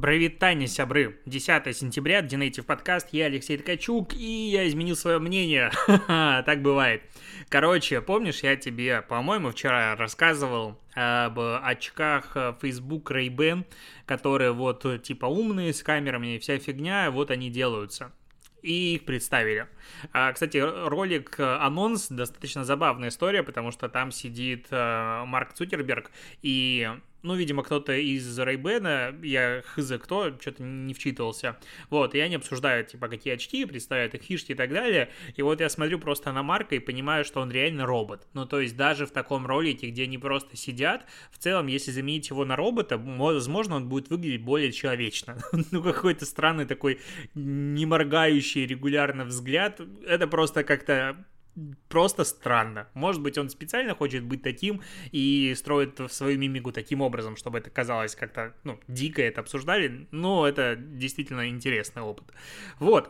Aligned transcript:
Привет, 0.00 0.42
сябры! 0.68 1.20
10 1.24 1.76
сентября, 1.76 2.20
Динейтив 2.20 2.66
подкаст, 2.66 3.10
я 3.12 3.26
Алексей 3.26 3.56
Ткачук, 3.56 4.12
и 4.12 4.50
я 4.50 4.66
изменил 4.66 4.96
свое 4.96 5.20
мнение. 5.20 5.70
так 5.86 6.62
бывает. 6.62 7.02
Короче, 7.48 8.00
помнишь, 8.00 8.42
я 8.42 8.56
тебе, 8.56 9.02
по-моему, 9.02 9.50
вчера 9.50 9.94
рассказывал 9.94 10.80
об 10.94 11.38
очках 11.38 12.36
Facebook 12.60 13.12
Ray-Ban, 13.12 13.64
которые 14.04 14.50
вот 14.50 14.84
типа 15.04 15.26
умные, 15.26 15.72
с 15.72 15.84
камерами 15.84 16.34
и 16.34 16.38
вся 16.40 16.58
фигня, 16.58 17.12
вот 17.12 17.30
они 17.30 17.48
делаются 17.48 18.10
и 18.62 18.94
их 18.94 19.04
представили. 19.04 19.68
А, 20.12 20.32
кстати, 20.32 20.56
ролик 20.56 21.38
анонс 21.38 22.08
достаточно 22.08 22.64
забавная 22.64 23.10
история, 23.10 23.42
потому 23.42 23.70
что 23.70 23.90
там 23.90 24.10
сидит 24.10 24.68
э, 24.70 25.24
Марк 25.26 25.52
Цукерберг 25.52 26.10
и 26.40 26.88
ну, 27.24 27.34
видимо, 27.34 27.62
кто-то 27.62 27.92
из 27.94 28.38
Рейбена, 28.38 29.14
я 29.22 29.62
хз 29.62 29.92
кто, 30.00 30.38
что-то 30.38 30.62
не 30.62 30.92
вчитывался, 30.94 31.58
вот, 31.90 32.14
и 32.14 32.20
они 32.20 32.36
обсуждают, 32.36 32.88
типа, 32.88 33.08
какие 33.08 33.34
очки, 33.34 33.64
представляют 33.64 34.14
их 34.14 34.22
фишки 34.22 34.52
и 34.52 34.54
так 34.54 34.70
далее, 34.70 35.10
и 35.34 35.42
вот 35.42 35.60
я 35.60 35.68
смотрю 35.68 35.98
просто 35.98 36.32
на 36.32 36.42
Марка 36.42 36.74
и 36.74 36.78
понимаю, 36.78 37.24
что 37.24 37.40
он 37.40 37.50
реально 37.50 37.86
робот, 37.86 38.28
ну, 38.34 38.46
то 38.46 38.60
есть 38.60 38.76
даже 38.76 39.06
в 39.06 39.10
таком 39.10 39.46
ролике, 39.46 39.88
где 39.88 40.04
они 40.04 40.18
просто 40.18 40.56
сидят, 40.56 41.06
в 41.32 41.38
целом, 41.38 41.66
если 41.66 41.90
заменить 41.90 42.28
его 42.28 42.44
на 42.44 42.56
робота, 42.56 42.98
возможно, 42.98 43.76
он 43.76 43.88
будет 43.88 44.10
выглядеть 44.10 44.42
более 44.42 44.70
человечно, 44.70 45.38
ну, 45.70 45.82
какой-то 45.82 46.26
странный 46.26 46.66
такой 46.66 47.00
не 47.34 47.86
моргающий 47.86 48.66
регулярно 48.66 49.24
взгляд, 49.24 49.80
это 50.06 50.28
просто 50.28 50.62
как-то 50.62 51.24
просто 51.88 52.24
странно. 52.24 52.88
Может 52.94 53.22
быть, 53.22 53.38
он 53.38 53.48
специально 53.48 53.94
хочет 53.94 54.24
быть 54.24 54.42
таким 54.42 54.82
и 55.12 55.54
строит 55.56 56.00
свою 56.10 56.38
мимику 56.38 56.72
таким 56.72 57.00
образом, 57.00 57.36
чтобы 57.36 57.58
это 57.58 57.70
казалось 57.70 58.14
как-то, 58.16 58.54
ну, 58.64 58.78
дико 58.88 59.22
это 59.22 59.40
обсуждали, 59.40 60.06
но 60.10 60.46
это 60.46 60.76
действительно 60.76 61.48
интересный 61.48 62.02
опыт. 62.02 62.32
Вот, 62.78 63.08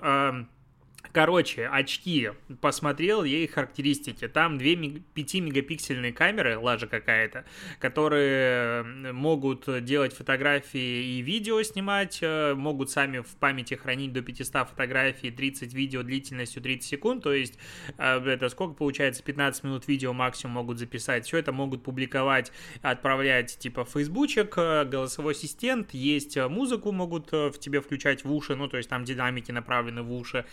Короче, 1.15 1.69
очки. 1.69 2.33
Посмотрел 2.61 3.23
я 3.23 3.39
их 3.39 3.53
характеристики. 3.53 4.27
Там 4.27 4.59
две 4.59 4.75
5-мегапиксельные 4.75 6.13
камеры, 6.13 6.59
лажа 6.59 6.89
какая-то, 6.89 7.45
которые 7.79 8.83
могут 9.13 9.85
делать 9.85 10.13
фотографии 10.13 11.19
и 11.19 11.23
видео 11.23 11.63
снимать, 11.63 12.19
э, 12.21 12.55
могут 12.55 12.91
сами 12.91 13.21
в 13.21 13.29
памяти 13.37 13.75
хранить 13.75 14.13
до 14.13 14.23
500 14.23 14.71
фотографий, 14.71 15.31
30 15.31 15.73
видео 15.73 16.03
длительностью 16.03 16.61
30 16.61 16.89
секунд, 16.89 17.23
то 17.23 17.33
есть 17.33 17.61
э, 17.97 18.19
это 18.19 18.49
сколько 18.49 18.75
получается, 18.75 19.23
15 19.23 19.63
минут 19.63 19.87
видео 19.87 20.13
максимум 20.13 20.55
могут 20.55 20.81
записать. 20.81 21.27
Все 21.27 21.39
это 21.39 21.53
могут 21.53 21.85
публиковать, 21.85 22.51
отправлять 22.83 23.57
типа 23.57 23.85
в 23.85 23.91
фейсбучек, 23.91 24.59
э, 24.59 24.85
голосовой 24.85 25.35
ассистент, 25.35 25.95
есть 25.95 26.37
музыку 26.37 26.91
могут 26.91 27.31
в 27.31 27.53
тебе 27.61 27.81
включать 27.81 28.25
в 28.25 28.33
уши, 28.33 28.57
ну 28.57 28.67
то 28.67 28.79
есть 28.79 28.89
там 28.89 29.05
динамики 29.05 29.53
направлены 29.53 30.03
в 30.03 30.13
уши, 30.13 30.45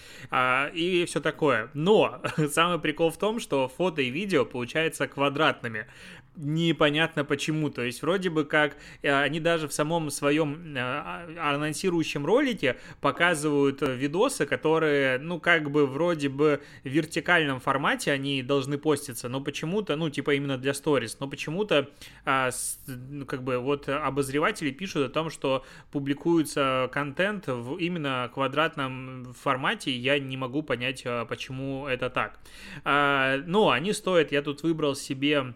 а, 0.51 0.67
и 0.67 1.05
все 1.05 1.21
такое. 1.21 1.69
Но 1.73 2.21
самый 2.49 2.79
прикол 2.79 3.09
в 3.09 3.17
том, 3.17 3.39
что 3.39 3.67
фото 3.67 4.01
и 4.01 4.09
видео 4.09 4.45
получаются 4.45 5.07
квадратными 5.07 5.87
непонятно 6.35 7.25
почему. 7.25 7.69
То 7.69 7.83
есть 7.83 8.01
вроде 8.01 8.29
бы 8.29 8.45
как 8.45 8.77
э, 9.01 9.11
они 9.11 9.39
даже 9.39 9.67
в 9.67 9.73
самом 9.73 10.09
своем 10.09 10.75
э, 10.75 10.79
а, 10.79 11.53
анонсирующем 11.55 12.25
ролике 12.25 12.77
показывают 13.01 13.81
видосы, 13.81 14.45
которые, 14.45 15.19
ну, 15.19 15.39
как 15.39 15.71
бы 15.71 15.85
вроде 15.85 16.29
бы 16.29 16.61
в 16.83 16.87
вертикальном 16.87 17.59
формате 17.59 18.11
они 18.11 18.43
должны 18.43 18.77
поститься, 18.77 19.29
но 19.29 19.41
почему-то, 19.41 19.95
ну, 19.95 20.09
типа 20.09 20.33
именно 20.35 20.57
для 20.57 20.73
сторис, 20.73 21.17
но 21.19 21.27
почему-то 21.27 21.89
а, 22.25 22.49
ну, 22.87 23.25
как 23.25 23.43
бы 23.43 23.57
вот 23.59 23.89
обозреватели 23.89 24.71
пишут 24.71 25.07
о 25.07 25.09
том, 25.09 25.29
что 25.29 25.65
публикуется 25.91 26.89
контент 26.91 27.47
в 27.47 27.77
именно 27.77 28.29
квадратном 28.33 29.33
формате, 29.33 29.91
я 29.91 30.19
не 30.19 30.37
могу 30.37 30.63
понять, 30.63 31.03
а, 31.05 31.25
почему 31.25 31.87
это 31.87 32.09
так. 32.09 32.39
Но 32.83 33.69
они 33.69 33.93
стоят, 33.93 34.31
я 34.31 34.41
тут 34.41 34.63
выбрал 34.63 34.95
себе 34.95 35.31
Э, 35.41 35.53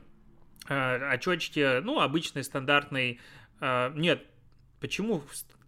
очечки, 0.74 1.80
ну, 1.82 2.00
обычный 2.00 2.44
стандартный, 2.44 3.20
э, 3.62 3.92
нет, 3.96 4.26
почему 4.80 5.24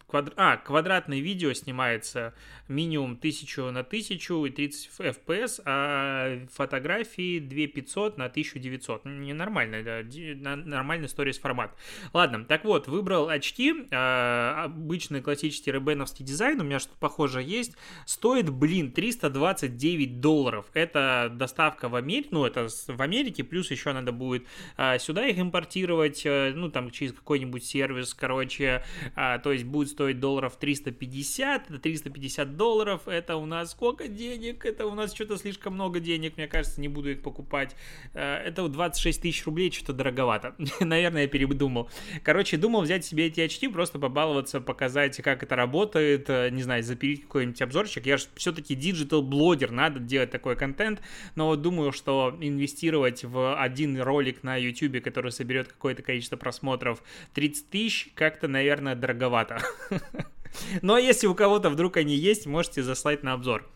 квадр... 0.08 0.34
а, 0.38 0.58
квадратное 0.58 1.20
видео 1.20 1.54
снимается 1.54 2.34
минимум 2.68 3.14
1000 3.14 3.72
на 3.72 3.82
1000 3.82 4.46
и 4.46 4.50
30 4.50 4.90
FPS, 5.00 5.62
а 5.66 6.40
фотографии 6.52 7.40
2500 7.40 8.18
на 8.18 8.26
1900. 8.26 9.06
Ненормально, 9.06 9.84
да, 9.84 10.56
нормальный 10.56 11.10
сторис 11.10 11.38
формат. 11.38 11.76
Ладно, 12.14 12.46
так 12.46 12.64
вот, 12.64 12.88
выбрал 12.88 13.30
очки, 13.30 13.88
а, 13.92 14.64
обычный 14.66 15.22
классический 15.22 15.72
ребеновский 15.72 16.26
дизайн, 16.26 16.60
у 16.62 16.64
меня 16.64 16.80
что-то 16.80 16.98
похоже 17.00 17.44
есть, 17.44 17.74
стоит, 18.06 18.50
блин, 18.50 18.92
329 18.92 20.22
долларов. 20.22 20.68
Это 20.74 21.30
доставка 21.34 21.90
в 21.90 21.96
Америке, 21.96 22.30
ну, 22.32 22.46
это 22.46 22.68
в 22.88 23.02
Америке, 23.02 23.44
плюс 23.44 23.72
еще 23.72 23.92
надо 23.92 24.12
будет 24.14 24.46
а, 24.78 24.98
сюда 25.00 25.28
их 25.28 25.38
импортировать, 25.38 26.24
а, 26.26 26.54
ну, 26.54 26.70
там, 26.70 26.92
через 26.92 27.12
какой-нибудь 27.12 27.66
сервис, 27.66 28.14
короче, 28.14 28.84
а, 29.16 29.40
то 29.40 29.52
есть 29.52 29.66
будет 29.66 29.97
стоить 29.98 30.20
долларов 30.20 30.58
350, 30.58 31.72
это 31.72 31.80
350 31.80 32.56
долларов, 32.56 33.08
это 33.08 33.36
у 33.36 33.48
нас 33.48 33.72
сколько 33.72 34.08
денег? 34.08 34.64
Это 34.64 34.86
у 34.86 34.94
нас 34.94 35.12
что-то 35.12 35.38
слишком 35.38 35.74
много 35.74 36.00
денег, 36.00 36.38
мне 36.38 36.48
кажется, 36.48 36.80
не 36.80 36.88
буду 36.88 37.10
их 37.10 37.24
покупать. 37.24 37.76
Э, 38.14 38.36
это 38.36 38.68
26 38.68 39.24
тысяч 39.24 39.44
рублей, 39.48 39.72
что-то 39.72 39.94
дороговато. 39.94 40.54
Наверное, 40.80 41.24
я 41.24 41.28
передумал. 41.28 41.90
Короче, 42.22 42.58
думал 42.58 42.82
взять 42.82 43.06
себе 43.06 43.26
эти 43.26 43.42
очки, 43.42 43.68
просто 43.68 43.98
побаловаться, 43.98 44.62
показать, 44.62 45.20
как 45.24 45.42
это 45.42 45.56
работает, 45.56 46.30
э, 46.30 46.50
не 46.52 46.62
знаю, 46.62 46.84
запилить 46.84 47.24
какой-нибудь 47.24 47.60
обзорчик. 47.64 48.06
Я 48.06 48.18
же 48.18 48.26
все-таки 48.36 48.76
digital-блогер, 48.76 49.72
надо 49.72 50.00
делать 50.00 50.30
такой 50.30 50.56
контент, 50.56 51.02
но 51.34 51.56
думаю, 51.56 51.92
что 51.92 52.38
инвестировать 52.40 53.24
в 53.24 53.60
один 53.60 54.00
ролик 54.00 54.44
на 54.44 54.58
YouTube, 54.58 55.02
который 55.02 55.32
соберет 55.32 55.70
какое-то 55.70 56.04
количество 56.04 56.38
просмотров 56.38 57.02
30 57.34 57.70
тысяч, 57.72 58.10
как-то, 58.14 58.48
наверное, 58.48 58.94
дороговато. 58.94 59.60
Но 60.82 60.98
если 60.98 61.28
у 61.28 61.36
кого-то 61.36 61.70
вдруг 61.70 61.98
они 61.98 62.16
есть, 62.16 62.46
можете 62.46 62.84
заслать 62.84 63.24
на 63.24 63.34
обзор. 63.34 63.68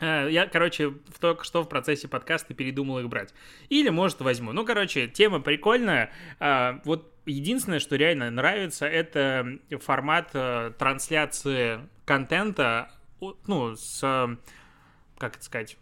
Э, 0.00 0.28
я, 0.30 0.46
короче, 0.46 0.94
только 1.20 1.44
что 1.44 1.62
в 1.62 1.68
процессе 1.68 2.08
подкаста 2.08 2.54
передумал 2.54 3.00
их 3.00 3.08
брать. 3.08 3.34
Или, 3.68 3.88
может, 3.88 4.20
возьму. 4.20 4.52
Ну, 4.52 4.64
короче, 4.64 5.08
тема 5.08 5.40
прикольная. 5.40 6.12
Э, 6.40 6.80
вот 6.84 7.12
единственное, 7.26 7.80
что 7.80 7.96
реально 7.96 8.30
нравится, 8.30 8.86
это 8.86 9.58
формат 9.80 10.30
э, 10.34 10.72
трансляции 10.78 11.80
контента, 12.04 12.90
ну, 13.46 13.74
с, 13.76 14.00
как 15.18 15.36
это 15.36 15.44
сказать, 15.44 15.76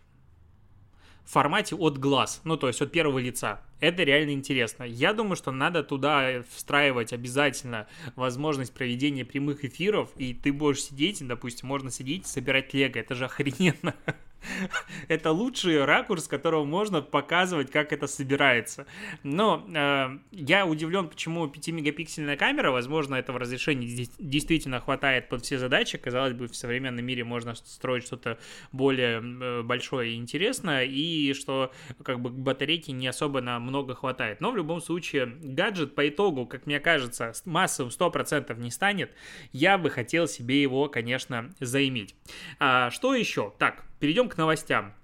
в 1.26 1.32
формате 1.32 1.74
от 1.74 1.98
глаз, 1.98 2.40
ну, 2.44 2.56
то 2.56 2.68
есть 2.68 2.80
от 2.80 2.92
первого 2.92 3.18
лица. 3.18 3.60
Это 3.80 4.04
реально 4.04 4.30
интересно. 4.30 4.84
Я 4.84 5.12
думаю, 5.12 5.36
что 5.36 5.50
надо 5.50 5.82
туда 5.82 6.44
встраивать 6.54 7.12
обязательно 7.12 7.88
возможность 8.14 8.72
проведения 8.72 9.24
прямых 9.24 9.64
эфиров, 9.64 10.10
и 10.16 10.32
ты 10.32 10.52
будешь 10.52 10.84
сидеть, 10.84 11.26
допустим, 11.26 11.68
можно 11.68 11.90
сидеть, 11.90 12.26
собирать 12.26 12.72
лего. 12.72 12.98
Это 12.98 13.14
же 13.14 13.24
охрененно. 13.24 13.94
это 15.08 15.32
лучший 15.32 15.84
ракурс, 15.84 16.24
с 16.24 16.28
которого 16.28 16.64
можно 16.64 17.02
показывать, 17.02 17.70
как 17.70 17.92
это 17.92 18.06
собирается. 18.06 18.86
Но 19.22 19.66
э, 19.74 20.18
я 20.32 20.66
удивлен, 20.66 21.08
почему 21.08 21.46
5-мегапиксельная 21.46 22.36
камера, 22.36 22.70
возможно, 22.70 23.14
этого 23.14 23.38
разрешения 23.38 23.86
действительно 24.18 24.80
хватает 24.80 25.28
под 25.28 25.44
все 25.44 25.58
задачи. 25.58 25.98
Казалось 25.98 26.32
бы, 26.32 26.48
в 26.48 26.56
современном 26.56 27.04
мире 27.04 27.24
можно 27.24 27.54
строить 27.54 28.06
что-то 28.06 28.38
более 28.72 29.20
э, 29.20 29.62
большое 29.62 30.12
и 30.12 30.16
интересное, 30.16 30.84
и 30.84 31.32
что 31.34 31.72
как 32.02 32.20
бы 32.20 32.30
батарейки 32.30 32.90
не 32.90 33.06
особо 33.08 33.40
на 33.40 33.58
много 33.58 33.94
хватает. 33.94 34.40
Но 34.40 34.50
в 34.50 34.56
любом 34.56 34.80
случае, 34.80 35.26
гаджет 35.26 35.94
по 35.94 36.08
итогу, 36.08 36.46
как 36.46 36.66
мне 36.66 36.80
кажется, 36.80 37.32
массовым 37.44 37.90
100% 37.90 38.58
не 38.58 38.70
станет. 38.70 39.12
Я 39.52 39.78
бы 39.78 39.90
хотел 39.90 40.28
себе 40.28 40.60
его, 40.60 40.88
конечно, 40.88 41.50
заиметь. 41.60 42.14
А, 42.58 42.90
что 42.90 43.14
еще? 43.14 43.52
Так, 43.58 43.84
перейдем 43.98 44.28
к 44.28 44.36
новостям. 44.36 44.94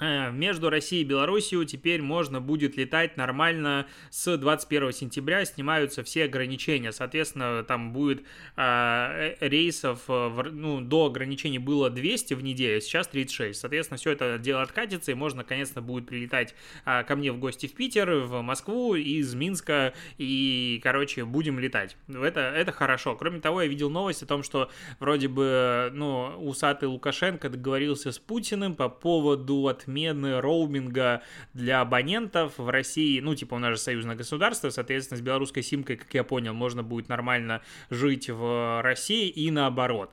Э, 0.00 0.30
между 0.30 0.70
Россией 0.70 1.02
и 1.02 1.04
Белоруссией 1.04 1.66
теперь 1.66 2.00
можно 2.00 2.40
будет 2.40 2.76
летать 2.76 3.16
нормально 3.16 3.86
с 4.10 4.36
21 4.36 4.92
сентября, 4.92 5.44
снимаются 5.44 6.02
все 6.02 6.24
ограничения, 6.24 6.92
соответственно, 6.92 7.62
там 7.62 7.92
будет 7.92 8.22
э, 8.56 9.36
рейсов, 9.40 10.04
э, 10.08 10.42
ну, 10.50 10.80
до 10.80 11.06
ограничений 11.06 11.58
было 11.58 11.90
200 11.90 12.34
в 12.34 12.42
неделю, 12.42 12.80
сейчас 12.80 13.08
36, 13.08 13.60
соответственно, 13.60 13.98
все 13.98 14.12
это 14.12 14.38
дело 14.38 14.62
откатится, 14.62 15.10
и 15.12 15.14
можно, 15.14 15.38
наконец-то, 15.38 15.82
будет 15.82 16.06
прилетать 16.06 16.54
э, 16.86 17.04
ко 17.04 17.14
мне 17.14 17.30
в 17.30 17.38
гости 17.38 17.66
в 17.66 17.74
Питер, 17.74 18.12
в 18.12 18.40
Москву, 18.40 18.94
из 18.94 19.34
Минска, 19.34 19.92
и, 20.16 20.80
короче, 20.82 21.26
будем 21.26 21.58
летать. 21.58 21.96
Это, 22.08 22.40
это 22.40 22.72
хорошо. 22.72 23.14
Кроме 23.14 23.40
того, 23.40 23.60
я 23.60 23.68
видел 23.68 23.90
новость 23.90 24.22
о 24.22 24.26
том, 24.26 24.42
что 24.42 24.70
вроде 25.00 25.28
бы, 25.28 25.90
ну, 25.92 26.34
усатый 26.38 26.88
Лукашенко 26.88 27.50
договорился 27.50 28.10
с 28.10 28.18
Путиным 28.18 28.74
по 28.74 28.88
поводу 28.88 29.68
от 29.68 29.81
отмены 29.82 30.40
роуминга 30.40 31.22
для 31.54 31.80
абонентов 31.80 32.58
в 32.58 32.68
России. 32.68 33.20
Ну, 33.20 33.34
типа, 33.34 33.54
у 33.54 33.58
нас 33.58 33.72
же 33.72 33.78
союзное 33.78 34.16
государство, 34.16 34.70
соответственно, 34.70 35.18
с 35.18 35.20
белорусской 35.20 35.62
симкой, 35.62 35.96
как 35.96 36.12
я 36.14 36.24
понял, 36.24 36.54
можно 36.54 36.82
будет 36.82 37.08
нормально 37.08 37.62
жить 37.90 38.28
в 38.30 38.82
России 38.82 39.28
и 39.28 39.50
наоборот. 39.50 40.10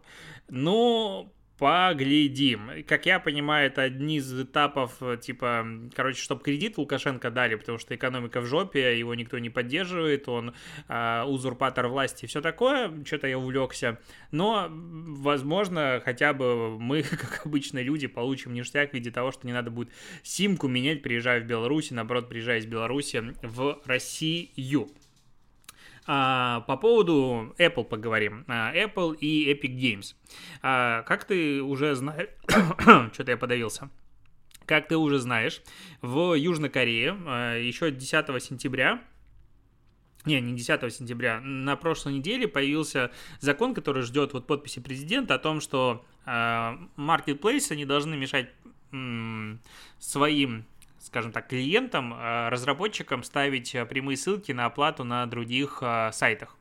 Но 0.50 1.32
Поглядим. 1.60 2.86
Как 2.88 3.06
я 3.06 3.20
понимаю, 3.20 3.68
это 3.68 3.82
одни 3.82 4.18
из 4.18 4.42
этапов, 4.42 4.96
э, 5.02 5.18
типа, 5.22 5.68
короче, 5.94 6.22
чтобы 6.22 6.42
кредит 6.42 6.78
Лукашенко 6.78 7.30
дали, 7.32 7.56
потому 7.56 7.78
что 7.78 7.94
экономика 7.94 8.40
в 8.40 8.46
жопе, 8.46 8.98
его 8.98 9.14
никто 9.14 9.38
не 9.40 9.50
поддерживает, 9.50 10.30
он 10.30 10.56
э, 10.88 11.24
узурпатор 11.24 11.90
власти 11.90 12.24
и 12.24 12.28
все 12.28 12.40
такое. 12.40 13.04
Что-то 13.04 13.28
я 13.28 13.38
увлекся. 13.38 14.00
Но, 14.32 14.68
возможно, 14.70 16.02
хотя 16.04 16.34
бы 16.34 16.80
мы, 16.80 17.04
как 17.10 17.46
обычные 17.46 17.84
люди, 17.84 18.08
получим 18.08 18.54
ништяк 18.54 18.92
в 18.92 18.94
виде 18.94 19.12
того, 19.12 19.34
что 19.34 19.46
не 19.46 19.52
надо 19.52 19.70
будет 19.70 19.90
симку 20.24 20.70
менять, 20.70 21.02
приезжая 21.02 21.42
в 21.42 21.46
Беларусь, 21.46 21.92
наоборот, 21.92 22.30
приезжая 22.30 22.60
из 22.60 22.68
Беларуси 22.68 23.34
в 23.42 23.82
Россию. 23.84 24.88
А, 26.12 26.62
по 26.62 26.76
поводу 26.76 27.54
Apple 27.60 27.84
поговорим. 27.84 28.44
А, 28.48 28.74
Apple 28.74 29.16
и 29.18 29.54
Epic 29.54 29.78
Games. 29.78 30.16
А, 30.64 31.04
как 31.04 31.24
ты 31.26 31.62
уже 31.62 31.94
знаешь... 31.94 32.30
Что-то 33.14 33.30
я 33.30 33.38
подавился. 33.38 33.92
Как 34.66 34.88
ты 34.88 34.98
уже 34.98 35.20
знаешь, 35.20 35.62
в 36.02 36.34
Южной 36.34 36.70
Корее 36.70 37.12
еще 37.64 37.92
10 37.92 38.44
сентября 38.44 39.04
не, 40.26 40.42
не 40.42 40.56
10 40.56 40.94
сентября, 40.94 41.42
на 41.42 41.76
прошлой 41.76 42.14
неделе 42.14 42.48
появился 42.48 43.12
закон, 43.40 43.76
который 43.76 44.02
ждет 44.02 44.34
вот 44.34 44.48
подписи 44.48 44.80
президента 44.80 45.36
о 45.36 45.40
том, 45.40 45.62
что 45.62 46.06
э, 46.26 46.78
маркетплейсы 46.96 47.76
не 47.76 47.86
должны 47.86 48.18
мешать 48.18 48.50
м, 48.92 49.62
своим 50.00 50.66
скажем 51.00 51.32
так, 51.32 51.48
клиентам, 51.48 52.14
э, 52.14 52.50
разработчикам 52.50 53.24
ставить 53.24 53.74
э, 53.74 53.86
прямые 53.86 54.18
ссылки 54.18 54.52
на 54.52 54.66
оплату 54.66 55.04
на 55.04 55.26
других 55.26 55.80
э, 55.82 56.12
сайтах 56.12 56.56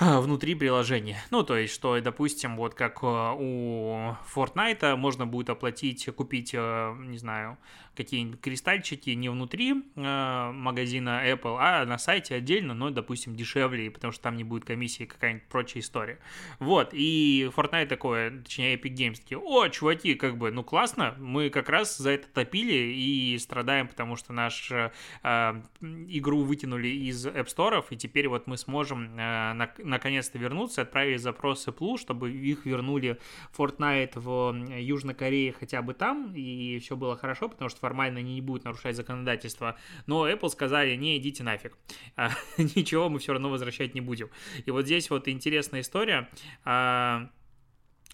внутри 0.00 0.54
приложения. 0.54 1.22
Ну, 1.30 1.42
то 1.42 1.56
есть, 1.56 1.74
что, 1.74 2.00
допустим, 2.00 2.56
вот 2.56 2.74
как 2.74 3.02
у 3.02 4.16
Fortnite 4.34 4.96
можно 4.96 5.26
будет 5.26 5.50
оплатить, 5.50 6.08
купить, 6.14 6.54
не 6.54 7.18
знаю, 7.18 7.58
какие-нибудь 7.96 8.40
кристальчики 8.40 9.10
не 9.10 9.28
внутри 9.28 9.74
э, 9.74 10.50
магазина 10.52 11.22
Apple, 11.28 11.56
а 11.58 11.84
на 11.84 11.98
сайте 11.98 12.34
отдельно, 12.34 12.72
но, 12.72 12.90
допустим, 12.90 13.36
дешевле, 13.36 13.90
потому 13.90 14.12
что 14.12 14.22
там 14.22 14.36
не 14.36 14.44
будет 14.44 14.64
комиссии 14.64 15.04
какая-нибудь 15.04 15.46
прочая 15.48 15.82
история. 15.82 16.18
Вот, 16.58 16.90
и 16.92 17.50
Fortnite 17.54 17.86
такое, 17.86 18.42
точнее 18.42 18.76
Epic 18.76 18.94
Games 18.94 19.16
такие, 19.16 19.38
о, 19.38 19.68
чуваки, 19.68 20.14
как 20.14 20.38
бы, 20.38 20.50
ну 20.50 20.64
классно, 20.64 21.14
мы 21.18 21.50
как 21.50 21.68
раз 21.68 21.98
за 21.98 22.10
это 22.10 22.28
топили 22.28 22.94
и 22.94 23.36
страдаем, 23.38 23.88
потому 23.88 24.16
что 24.16 24.32
нашу 24.32 24.90
э, 25.22 25.62
игру 25.80 26.42
вытянули 26.42 26.88
из 26.88 27.26
App 27.26 27.46
Store, 27.46 27.84
и 27.90 27.96
теперь 27.96 28.28
вот 28.28 28.46
мы 28.46 28.56
сможем 28.56 29.18
э, 29.18 29.52
на, 29.52 29.70
наконец-то 29.90 30.38
вернуться, 30.38 30.82
отправить 30.82 31.20
запрос 31.20 31.66
Apple, 31.68 31.98
чтобы 31.98 32.30
их 32.30 32.66
вернули 32.66 33.18
Fortnite 33.56 34.18
в 34.18 34.54
Южной 34.78 35.14
Корее 35.14 35.52
хотя 35.52 35.82
бы 35.82 35.94
там, 35.94 36.32
и 36.34 36.78
все 36.78 36.96
было 36.96 37.16
хорошо, 37.16 37.48
потому 37.48 37.68
что 37.68 37.80
формально 37.80 38.20
они 38.20 38.34
не 38.34 38.40
будут 38.40 38.64
нарушать 38.64 38.96
законодательство, 38.96 39.76
но 40.06 40.28
Apple 40.28 40.48
сказали, 40.48 40.96
не, 40.96 41.18
идите 41.18 41.42
нафиг, 41.42 41.76
а, 42.16 42.30
ничего 42.58 43.08
мы 43.08 43.18
все 43.18 43.32
равно 43.32 43.50
возвращать 43.50 43.94
не 43.94 44.00
будем. 44.00 44.30
И 44.64 44.70
вот 44.70 44.86
здесь 44.86 45.10
вот 45.10 45.28
интересная 45.28 45.80
история, 45.80 46.28
а, 46.64 47.30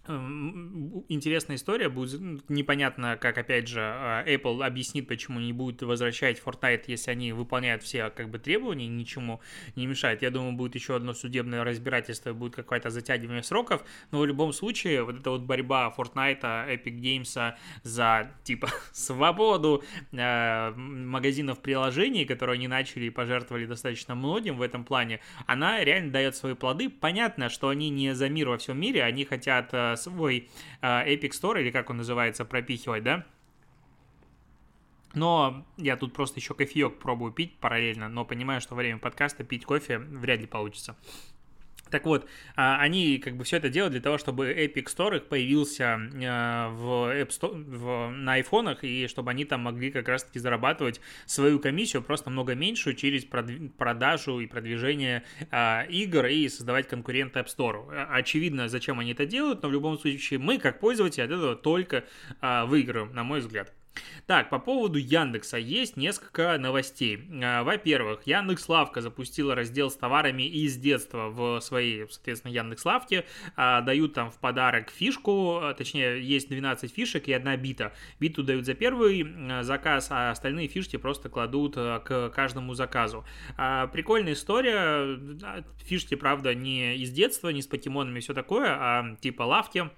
интересная 0.08 1.56
история, 1.56 1.88
будет 1.88 2.20
непонятно, 2.48 3.16
как, 3.16 3.38
опять 3.38 3.68
же, 3.68 3.80
а, 3.80 4.24
Apple 4.26 4.64
объяснит, 4.64 5.08
почему 5.08 5.40
не 5.40 5.52
будет 5.52 5.82
возвращать 5.82 6.40
Fortnite, 6.44 6.84
если 6.86 7.10
они 7.10 7.32
выполняют 7.32 7.82
все, 7.82 8.10
как 8.10 8.30
бы, 8.30 8.38
требования, 8.38 8.86
ничему 8.86 9.40
не 9.74 9.86
мешает. 9.86 10.22
Я 10.22 10.30
думаю, 10.30 10.52
будет 10.52 10.74
еще 10.74 10.96
одно 10.96 11.14
судебное 11.14 11.64
разбирательство, 11.64 12.32
будет 12.32 12.54
какое-то 12.56 12.90
затягивание 12.90 13.42
сроков, 13.42 13.84
но 14.10 14.20
в 14.20 14.26
любом 14.26 14.52
случае, 14.52 15.02
вот 15.02 15.20
эта 15.20 15.30
вот 15.30 15.42
борьба 15.42 15.92
Fortnite, 15.96 16.40
Epic 16.40 17.00
Games 17.00 17.54
за, 17.82 18.30
типа, 18.44 18.68
свободу 18.92 19.82
э, 20.12 20.70
магазинов 20.76 21.60
приложений, 21.60 22.26
которые 22.26 22.54
они 22.54 22.68
начали 22.68 23.06
и 23.06 23.10
пожертвовали 23.10 23.66
достаточно 23.66 24.14
многим 24.14 24.56
в 24.56 24.62
этом 24.62 24.84
плане, 24.84 25.20
она 25.46 25.82
реально 25.82 26.12
дает 26.12 26.36
свои 26.36 26.54
плоды. 26.54 26.88
Понятно, 26.88 27.48
что 27.48 27.68
они 27.68 27.90
не 27.90 28.14
за 28.14 28.28
мир 28.28 28.48
во 28.48 28.58
всем 28.58 28.80
мире, 28.80 29.02
они 29.02 29.24
хотят 29.24 29.70
э, 29.72 29.95
свой 29.96 30.48
а, 30.80 31.06
Epic 31.06 31.30
Store, 31.30 31.60
или 31.60 31.70
как 31.70 31.90
он 31.90 31.98
называется, 31.98 32.44
пропихивать, 32.44 33.02
да? 33.02 33.26
Но 35.14 35.64
я 35.78 35.96
тут 35.96 36.12
просто 36.12 36.40
еще 36.40 36.52
кофеек 36.52 36.98
пробую 36.98 37.32
пить 37.32 37.56
параллельно, 37.56 38.08
но 38.08 38.24
понимаю, 38.24 38.60
что 38.60 38.74
во 38.74 38.78
время 38.78 38.98
подкаста 38.98 39.44
пить 39.44 39.64
кофе 39.64 39.98
вряд 39.98 40.40
ли 40.40 40.46
получится. 40.46 40.96
Так 41.90 42.04
вот, 42.04 42.26
а, 42.56 42.78
они 42.80 43.18
как 43.18 43.36
бы 43.36 43.44
все 43.44 43.58
это 43.58 43.68
делают 43.68 43.92
для 43.92 44.00
того, 44.00 44.18
чтобы 44.18 44.50
Epic 44.50 44.86
Store 44.86 45.16
их 45.16 45.26
появился 45.26 45.98
а, 46.24 46.68
в 46.70 47.12
App 47.12 47.28
Store, 47.28 47.54
в, 47.54 48.10
на 48.10 48.34
айфонах, 48.34 48.82
и 48.82 49.06
чтобы 49.06 49.30
они 49.30 49.44
там 49.44 49.62
могли 49.62 49.90
как 49.90 50.08
раз-таки 50.08 50.38
зарабатывать 50.38 51.00
свою 51.26 51.60
комиссию, 51.60 52.02
просто 52.02 52.30
много 52.30 52.54
меньшую, 52.54 52.96
через 52.96 53.24
продажу 53.24 54.40
и 54.40 54.46
продвижение 54.46 55.22
а, 55.50 55.84
игр 55.88 56.26
и 56.26 56.48
создавать 56.48 56.88
конкурента 56.88 57.40
App 57.40 57.46
Store. 57.46 58.06
Очевидно, 58.10 58.68
зачем 58.68 58.98
они 58.98 59.12
это 59.12 59.26
делают, 59.26 59.62
но 59.62 59.68
в 59.68 59.72
любом 59.72 59.98
случае 59.98 60.38
мы, 60.38 60.58
как 60.58 60.80
пользователи, 60.80 61.22
от 61.22 61.30
этого 61.30 61.56
только 61.56 62.04
выиграем, 62.40 63.14
на 63.14 63.24
мой 63.24 63.40
взгляд. 63.40 63.72
Так, 64.26 64.50
по 64.50 64.58
поводу 64.58 64.98
Яндекса 64.98 65.56
есть 65.56 65.96
несколько 65.96 66.58
новостей. 66.58 67.28
А, 67.42 67.62
во-первых, 67.62 68.26
Яндекс 68.26 68.68
Лавка 68.68 69.00
запустила 69.00 69.54
раздел 69.54 69.90
с 69.90 69.96
товарами 69.96 70.42
из 70.42 70.76
детства 70.76 71.28
в 71.28 71.60
своей, 71.60 72.06
соответственно, 72.10 72.52
Яндекс 72.52 72.84
Лавке. 72.84 73.24
А, 73.56 73.82
дают 73.82 74.14
там 74.14 74.30
в 74.30 74.38
подарок 74.38 74.90
фишку, 74.90 75.58
а, 75.58 75.74
точнее, 75.74 76.22
есть 76.22 76.48
12 76.48 76.92
фишек 76.92 77.28
и 77.28 77.32
одна 77.32 77.56
бита. 77.56 77.92
Биту 78.20 78.42
дают 78.42 78.66
за 78.66 78.74
первый 78.74 79.62
заказ, 79.62 80.08
а 80.10 80.30
остальные 80.30 80.68
фишки 80.68 80.96
просто 80.96 81.28
кладут 81.28 81.74
к 81.74 82.32
каждому 82.34 82.74
заказу. 82.74 83.24
Прикольная 83.56 84.32
история. 84.32 85.18
Фишки, 85.84 86.14
правда, 86.14 86.54
не 86.54 86.96
из 86.96 87.10
детства, 87.10 87.48
не 87.50 87.62
с 87.62 87.66
покемонами 87.66 88.20
все 88.20 88.34
такое, 88.34 88.68
а 88.70 89.16
типа 89.20 89.42
лавки 89.42 89.90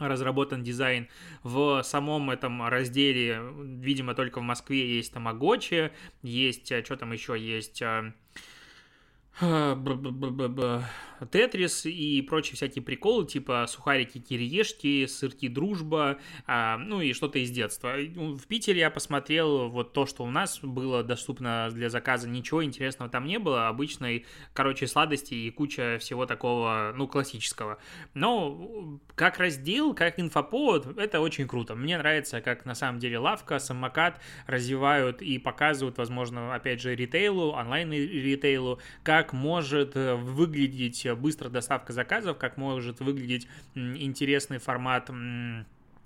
разработан 0.00 0.62
дизайн. 0.62 1.08
В 1.42 1.82
самом 1.82 2.30
этом 2.30 2.66
разделе, 2.66 3.40
видимо, 3.64 4.14
только 4.14 4.40
в 4.40 4.42
Москве 4.42 4.96
есть 4.96 5.12
Тамагочи, 5.12 5.92
есть, 6.22 6.72
а, 6.72 6.84
что 6.84 6.96
там 6.96 7.12
еще 7.12 7.38
есть, 7.38 7.82
а, 7.82 8.12
Тетрис 11.30 11.84
и 11.84 12.22
прочие 12.22 12.56
всякие 12.56 12.82
приколы, 12.82 13.26
типа 13.26 13.66
сухарики 13.68 14.18
кириешки, 14.18 15.06
сырки 15.06 15.48
дружба, 15.48 16.18
а, 16.46 16.78
ну 16.78 17.00
и 17.00 17.12
что-то 17.12 17.38
из 17.38 17.50
детства. 17.50 17.94
В 17.96 18.46
Питере 18.46 18.80
я 18.80 18.90
посмотрел 18.90 19.68
вот 19.68 19.92
то, 19.92 20.06
что 20.06 20.24
у 20.24 20.30
нас 20.30 20.60
было 20.60 21.02
доступно 21.02 21.68
для 21.72 21.90
заказа, 21.90 22.28
ничего 22.28 22.64
интересного 22.64 23.10
там 23.10 23.26
не 23.26 23.38
было, 23.38 23.68
обычной, 23.68 24.24
короче, 24.54 24.86
сладости 24.86 25.34
и 25.34 25.50
куча 25.50 25.98
всего 26.00 26.26
такого, 26.26 26.92
ну, 26.96 27.06
классического. 27.06 27.78
Но 28.14 28.98
как 29.14 29.38
раздел, 29.38 29.94
как 29.94 30.18
инфоповод, 30.18 30.98
это 30.98 31.20
очень 31.20 31.46
круто. 31.46 31.74
Мне 31.74 31.98
нравится, 31.98 32.40
как 32.40 32.64
на 32.64 32.74
самом 32.74 32.98
деле 32.98 33.18
лавка, 33.18 33.58
самокат 33.58 34.20
развивают 34.46 35.20
и 35.20 35.38
показывают, 35.38 35.98
возможно, 35.98 36.54
опять 36.54 36.80
же, 36.80 36.94
ритейлу, 36.94 37.52
онлайн-ритейлу, 37.52 38.80
как 39.02 39.29
может 39.32 39.94
выглядеть 39.94 41.06
быстрая 41.16 41.50
доставка 41.50 41.92
заказов, 41.92 42.38
как 42.38 42.56
может 42.56 43.00
выглядеть 43.00 43.48
интересный 43.74 44.58
формат 44.58 45.10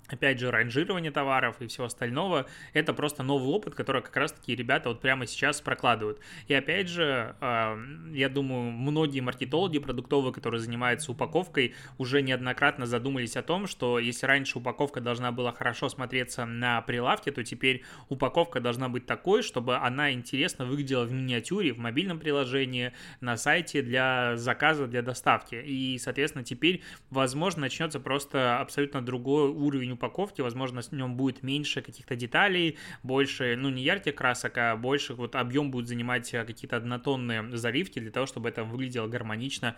опять 0.07 0.39
же, 0.39 0.51
ранжирование 0.51 1.11
товаров 1.11 1.61
и 1.61 1.67
всего 1.67 1.85
остального, 1.85 2.45
это 2.73 2.93
просто 2.93 3.23
новый 3.23 3.49
опыт, 3.49 3.75
который 3.75 4.01
как 4.01 4.15
раз-таки 4.15 4.55
ребята 4.55 4.89
вот 4.89 5.01
прямо 5.01 5.25
сейчас 5.25 5.61
прокладывают. 5.61 6.19
И 6.47 6.53
опять 6.53 6.87
же, 6.87 7.35
я 7.41 8.29
думаю, 8.29 8.71
многие 8.71 9.19
маркетологи 9.19 9.79
продуктовые, 9.79 10.33
которые 10.33 10.61
занимаются 10.61 11.11
упаковкой, 11.11 11.75
уже 11.97 12.21
неоднократно 12.21 12.85
задумались 12.85 13.35
о 13.35 13.43
том, 13.43 13.67
что 13.67 13.99
если 13.99 14.25
раньше 14.25 14.59
упаковка 14.59 15.01
должна 15.01 15.31
была 15.31 15.51
хорошо 15.51 15.89
смотреться 15.89 16.45
на 16.45 16.81
прилавке, 16.81 17.31
то 17.31 17.43
теперь 17.43 17.83
упаковка 18.09 18.59
должна 18.59 18.89
быть 18.89 19.05
такой, 19.05 19.41
чтобы 19.41 19.77
она 19.77 20.11
интересно 20.11 20.65
выглядела 20.65 21.05
в 21.05 21.11
миниатюре, 21.11 21.73
в 21.73 21.77
мобильном 21.77 22.19
приложении, 22.19 22.93
на 23.21 23.37
сайте 23.37 23.81
для 23.81 24.37
заказа, 24.37 24.87
для 24.87 25.01
доставки. 25.01 25.55
И, 25.55 25.97
соответственно, 25.97 26.43
теперь, 26.43 26.81
возможно, 27.09 27.61
начнется 27.61 27.99
просто 27.99 28.59
абсолютно 28.59 29.01
другой 29.01 29.49
уровень 29.49 29.94
упаковки, 29.95 30.41
возможно, 30.41 30.81
с 30.81 30.91
нем 30.91 31.15
будет 31.15 31.43
меньше 31.43 31.81
каких-то 31.81 32.15
деталей, 32.15 32.77
больше, 33.03 33.55
ну, 33.57 33.69
не 33.69 33.83
ярких 33.83 34.15
красок, 34.15 34.57
а 34.57 34.75
больше 34.75 35.13
вот 35.13 35.35
объем 35.35 35.71
будет 35.71 35.87
занимать 35.87 36.33
э, 36.33 36.45
какие-то 36.45 36.77
однотонные 36.77 37.57
заливки 37.57 37.99
для 37.99 38.11
того, 38.11 38.25
чтобы 38.25 38.49
это 38.49 38.63
выглядело 38.63 39.07
гармонично 39.07 39.75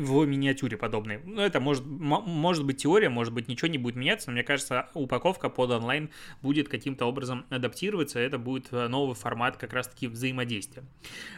в 0.00 0.24
миниатюре 0.26 0.76
подобной. 0.76 1.20
Ну, 1.24 1.42
это 1.42 1.60
может, 1.60 1.84
может 1.84 2.64
быть 2.64 2.78
теория, 2.78 3.08
может 3.08 3.32
быть 3.32 3.48
ничего 3.48 3.68
не 3.68 3.78
будет 3.78 3.96
меняться, 3.96 4.28
но 4.30 4.32
мне 4.32 4.42
кажется, 4.42 4.88
упаковка 4.94 5.48
под 5.48 5.70
онлайн 5.70 6.10
будет 6.42 6.68
каким-то 6.68 7.04
образом 7.06 7.44
адаптироваться, 7.50 8.18
это 8.18 8.38
будет 8.38 8.68
э, 8.72 8.88
новый 8.88 9.14
формат 9.14 9.56
как 9.56 9.72
раз-таки 9.72 10.08
взаимодействия. 10.08 10.84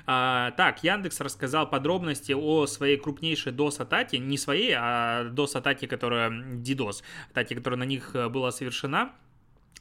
А, 0.06 0.52
так, 0.52 0.84
Яндекс 0.84 1.20
рассказал 1.20 1.68
подробности 1.68 2.32
о 2.32 2.66
своей 2.66 2.96
крупнейшей 2.96 3.52
DOS-атаке, 3.52 4.18
не 4.18 4.38
своей, 4.38 4.74
а 4.76 5.24
DOS-атаке, 5.30 5.88
которая 5.88 6.30
DDoS, 6.30 7.02
атаке, 7.30 7.54
которая 7.56 7.78
на 7.78 7.84
них 7.84 8.14
э, 8.14 8.28
была 8.28 8.52
совершена. 8.52 9.12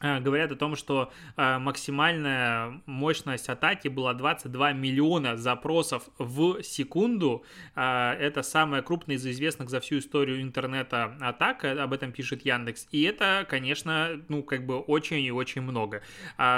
А, 0.00 0.20
говорят 0.20 0.50
о 0.50 0.56
том, 0.56 0.74
что 0.74 1.12
а, 1.36 1.58
максимальная 1.58 2.80
мощность 2.86 3.48
атаки 3.48 3.88
была 3.88 4.14
22 4.14 4.72
миллиона 4.72 5.36
запросов 5.36 6.08
в 6.18 6.62
секунду. 6.62 7.44
А, 7.74 8.14
это 8.14 8.42
самая 8.42 8.82
крупная 8.82 9.16
из 9.16 9.26
известных 9.26 9.70
за 9.70 9.80
всю 9.80 9.98
историю 9.98 10.42
интернета 10.42 11.16
атака, 11.20 11.82
об 11.82 11.92
этом 11.92 12.12
пишет 12.12 12.44
Яндекс. 12.44 12.88
И 12.90 13.02
это, 13.02 13.46
конечно, 13.48 14.20
ну, 14.28 14.42
как 14.42 14.66
бы 14.66 14.80
очень 14.80 15.20
и 15.20 15.30
очень 15.30 15.62
много. 15.62 16.02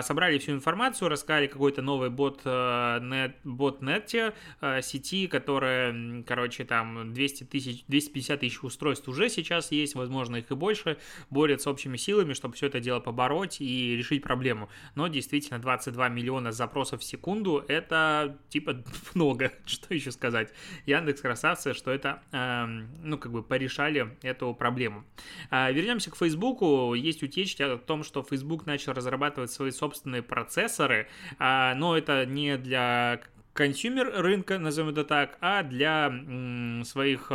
Собрали 0.02 0.38
всю 0.38 0.52
информацию, 0.52 1.08
рассказали 1.08 1.46
какой-то 1.46 1.82
новый 1.82 2.10
бот, 2.10 2.44
нет, 2.44 3.36
ботнете 3.44 4.32
сети, 4.80 5.26
которая, 5.26 6.22
короче, 6.22 6.64
там 6.64 7.12
200 7.12 7.44
тысяч, 7.44 7.84
250 7.88 8.40
тысяч 8.40 8.62
устройств 8.62 9.08
уже 9.08 9.28
сейчас 9.28 9.70
есть, 9.72 9.94
возможно, 9.94 10.36
их 10.36 10.50
и 10.50 10.54
больше, 10.54 10.98
борются 11.30 11.70
общими 11.70 11.96
силами, 11.96 12.32
чтобы 12.32 12.54
все 12.54 12.66
это 12.66 12.80
дело 12.80 13.00
побороть 13.00 13.23
побороть 13.24 13.60
и 13.60 13.96
решить 13.96 14.22
проблему. 14.22 14.68
Но 14.94 15.08
действительно 15.08 15.58
22 15.58 16.08
миллиона 16.08 16.52
запросов 16.52 17.00
в 17.00 17.04
секунду 17.04 17.64
это 17.68 18.36
типа 18.48 18.76
много. 19.14 19.52
Что 19.66 19.94
еще 19.94 20.12
сказать? 20.12 20.52
Яндекс 20.86 21.20
красавцы, 21.20 21.74
что 21.74 21.90
это, 21.90 22.22
э, 22.32 22.66
ну, 23.02 23.18
как 23.18 23.32
бы 23.32 23.42
порешали 23.42 24.16
эту 24.22 24.54
проблему. 24.54 25.04
Э, 25.50 25.72
вернемся 25.72 26.10
к 26.10 26.16
Фейсбуку. 26.16 26.94
Есть 26.94 27.22
утечки 27.22 27.62
о 27.62 27.78
том, 27.78 28.04
что 28.04 28.22
Facebook 28.22 28.66
начал 28.66 28.92
разрабатывать 28.92 29.50
свои 29.50 29.70
собственные 29.70 30.22
процессоры, 30.22 31.08
э, 31.38 31.74
но 31.74 31.96
это 31.96 32.26
не 32.26 32.58
для 32.58 33.20
consumer 33.54 34.12
рынка, 34.20 34.58
назовем 34.58 34.90
это 34.90 35.04
так, 35.04 35.38
а 35.40 35.62
для 35.62 36.06
м, 36.08 36.84
своих 36.84 37.30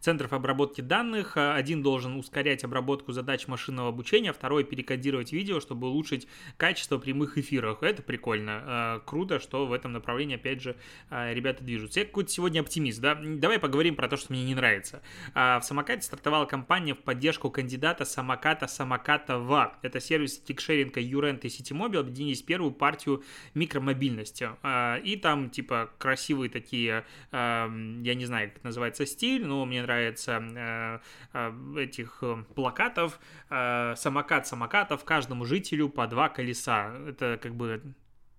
центров 0.00 0.32
обработки 0.32 0.80
данных. 0.80 1.36
Один 1.36 1.82
должен 1.82 2.16
ускорять 2.16 2.64
обработку 2.64 3.12
задач 3.12 3.46
машинного 3.46 3.88
обучения, 3.88 4.32
второй 4.32 4.64
перекодировать 4.64 5.32
видео, 5.32 5.60
чтобы 5.60 5.88
улучшить 5.88 6.28
качество 6.56 6.98
прямых 6.98 7.38
эфиров. 7.38 7.82
Это 7.82 8.02
прикольно. 8.02 8.62
А, 8.64 9.00
круто, 9.00 9.38
что 9.40 9.66
в 9.66 9.72
этом 9.72 9.92
направлении, 9.92 10.36
опять 10.36 10.62
же, 10.62 10.76
а, 11.10 11.32
ребята 11.32 11.64
движутся. 11.64 12.00
Я 12.00 12.06
какой-то 12.06 12.30
сегодня 12.30 12.60
оптимист, 12.60 13.00
да? 13.00 13.18
Давай 13.20 13.58
поговорим 13.58 13.96
про 13.96 14.08
то, 14.08 14.16
что 14.16 14.32
мне 14.32 14.44
не 14.44 14.54
нравится. 14.54 15.02
В 15.34 15.60
самокате 15.62 16.02
стартовала 16.02 16.44
кампания 16.44 16.94
в 16.94 16.98
поддержку 16.98 17.50
кандидата 17.50 18.04
самоката 18.04 18.66
Самокатова. 18.66 19.76
Это 19.82 20.00
сервис 20.00 20.38
тикшеринга 20.38 21.00
Юрент 21.00 21.44
и 21.44 21.48
Ситимобил 21.48 22.00
объединились 22.00 22.42
в 22.42 22.46
первую 22.46 22.72
партию 22.72 23.22
микромобильности. 23.54 24.50
И 25.04 25.16
там, 25.16 25.50
типа, 25.50 25.90
красивые 25.98 26.50
такие, 26.50 27.04
я 27.32 27.68
не 27.68 28.24
знаю, 28.24 28.50
как 28.52 28.64
называется 28.64 29.06
стиль, 29.06 29.44
но 29.44 29.64
мне 29.64 29.84
нравится 29.88 30.42
э, 30.42 30.98
э, 31.32 31.82
этих 31.82 32.18
э, 32.22 32.44
плакатов. 32.54 33.18
Самокат 33.48 34.46
самокатов, 34.46 35.04
каждому 35.04 35.44
жителю 35.44 35.88
по 35.88 36.06
два 36.06 36.28
колеса. 36.28 36.92
Это 37.08 37.38
как 37.42 37.54
бы 37.54 37.82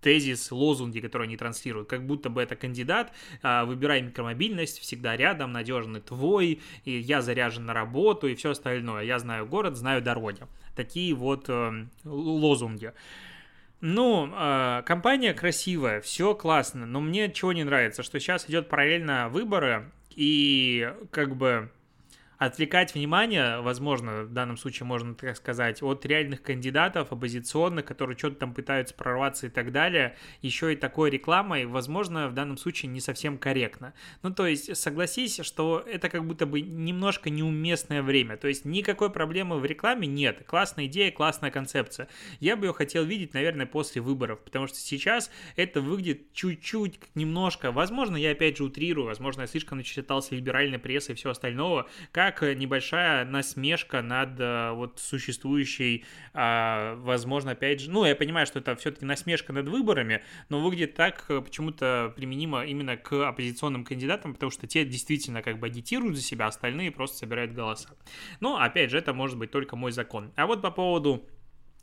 тезис, 0.02 0.52
лозунги, 0.52 1.00
которые 1.00 1.26
они 1.26 1.36
транслируют, 1.36 1.90
как 1.90 2.06
будто 2.06 2.30
бы 2.30 2.42
это 2.42 2.56
кандидат, 2.56 3.12
выбирай 3.42 4.02
микромобильность, 4.02 4.80
всегда 4.80 5.18
рядом, 5.18 5.52
надежный 5.52 6.00
твой, 6.00 6.62
и 6.86 6.92
я 6.92 7.22
заряжен 7.22 7.66
на 7.66 7.74
работу 7.74 8.28
и 8.28 8.36
все 8.36 8.52
остальное. 8.52 9.04
Я 9.04 9.20
знаю 9.20 9.46
город, 9.46 9.76
знаю 9.76 10.02
дороги. 10.02 10.44
Такие 10.74 11.14
вот 11.14 11.50
лозунги. 12.06 12.94
Ну, 13.82 14.32
компания 14.86 15.34
красивая, 15.34 16.00
все 16.00 16.34
классно, 16.34 16.86
но 16.86 17.02
мне 17.02 17.30
чего 17.30 17.52
не 17.52 17.66
нравится, 17.66 18.02
что 18.02 18.22
сейчас 18.22 18.50
идет 18.50 18.70
параллельно 18.70 19.28
выборы, 19.28 19.92
и 20.20 20.94
как 21.12 21.38
бы 21.38 21.72
отвлекать 22.40 22.96
внимание, 22.96 23.60
возможно, 23.60 24.24
в 24.24 24.32
данном 24.32 24.58
случае 24.58 24.88
можно 24.88 25.14
так 25.14 25.36
сказать, 25.36 25.84
от 25.84 26.06
реальных 26.06 26.42
кандидатов, 26.42 27.12
оппозиционных, 27.12 27.86
которые 27.86 28.18
что-то 28.18 28.38
там 28.38 28.54
пытаются 28.54 28.96
прорваться 28.96 29.48
и 29.48 29.50
так 29.50 29.74
далее, 29.74 30.16
еще 30.42 30.72
и 30.72 30.78
такой 30.78 31.10
рекламой, 31.10 31.66
возможно, 31.66 32.30
в 32.30 32.34
данном 32.34 32.58
случае 32.58 32.90
не 32.92 33.02
совсем 33.02 33.38
корректно. 33.38 33.94
Ну, 34.24 34.34
то 34.34 34.48
есть, 34.48 34.76
согласись, 34.78 35.42
что 35.44 35.84
это 35.86 36.08
как 36.08 36.26
будто 36.26 36.46
бы 36.46 36.62
немножко 36.62 37.30
неуместное 37.30 38.02
время, 38.02 38.38
то 38.38 38.48
есть 38.48 38.64
никакой 38.64 39.10
проблемы 39.10 39.60
в 39.60 39.66
рекламе 39.66 40.08
нет, 40.08 40.44
классная 40.48 40.86
идея, 40.86 41.12
классная 41.12 41.52
концепция. 41.52 42.08
Я 42.40 42.56
бы 42.56 42.68
ее 42.68 42.74
хотел 42.74 43.04
видеть, 43.04 43.34
наверное, 43.34 43.66
после 43.66 44.02
выборов, 44.02 44.40
потому 44.40 44.68
что 44.68 44.78
сейчас 44.78 45.30
это 45.58 45.82
выглядит 45.82 46.32
чуть-чуть, 46.32 47.02
немножко, 47.16 47.74
возможно, 47.74 48.16
я 48.16 48.32
опять 48.32 48.58
же 48.58 48.64
утрирую, 48.64 49.08
возможно, 49.08 49.42
я 49.42 49.48
слишком 49.48 49.80
начитался 49.80 50.36
либеральной 50.36 50.80
прессой 50.80 51.16
и 51.16 51.16
все 51.16 51.32
остального, 51.32 51.90
как 52.14 52.29
как 52.32 52.56
небольшая 52.56 53.26
насмешка 53.26 54.02
над 54.02 54.40
э, 54.40 54.72
вот 54.72 55.00
существующей, 55.00 56.06
а, 56.34 56.96
возможно, 56.96 57.52
опять 57.52 57.82
же, 57.82 57.90
ну, 57.90 58.06
я 58.06 58.16
понимаю, 58.16 58.46
что 58.46 58.60
это 58.60 58.76
все-таки 58.76 59.06
насмешка 59.06 59.54
над 59.54 59.68
выборами, 59.68 60.24
но 60.50 60.62
выглядит 60.62 60.96
так 60.96 61.26
э, 61.30 61.42
почему-то 61.42 62.14
применимо 62.16 62.66
именно 62.66 62.98
к 62.98 63.28
оппозиционным 63.28 63.84
кандидатам, 63.84 64.34
потому 64.34 64.52
что 64.52 64.68
те 64.68 64.86
действительно 64.86 65.42
как 65.42 65.60
бы 65.60 65.68
агитируют 65.68 66.16
за 66.16 66.22
себя, 66.22 66.48
остальные 66.48 66.92
просто 66.92 67.18
собирают 67.18 67.54
голоса. 67.54 67.90
Но, 68.40 68.60
опять 68.60 68.92
же, 68.92 68.98
это 68.98 69.14
может 69.14 69.38
быть 69.38 69.52
только 69.52 69.76
мой 69.76 69.92
закон. 69.92 70.32
А 70.36 70.46
вот 70.46 70.62
по 70.62 70.72
поводу 70.72 71.28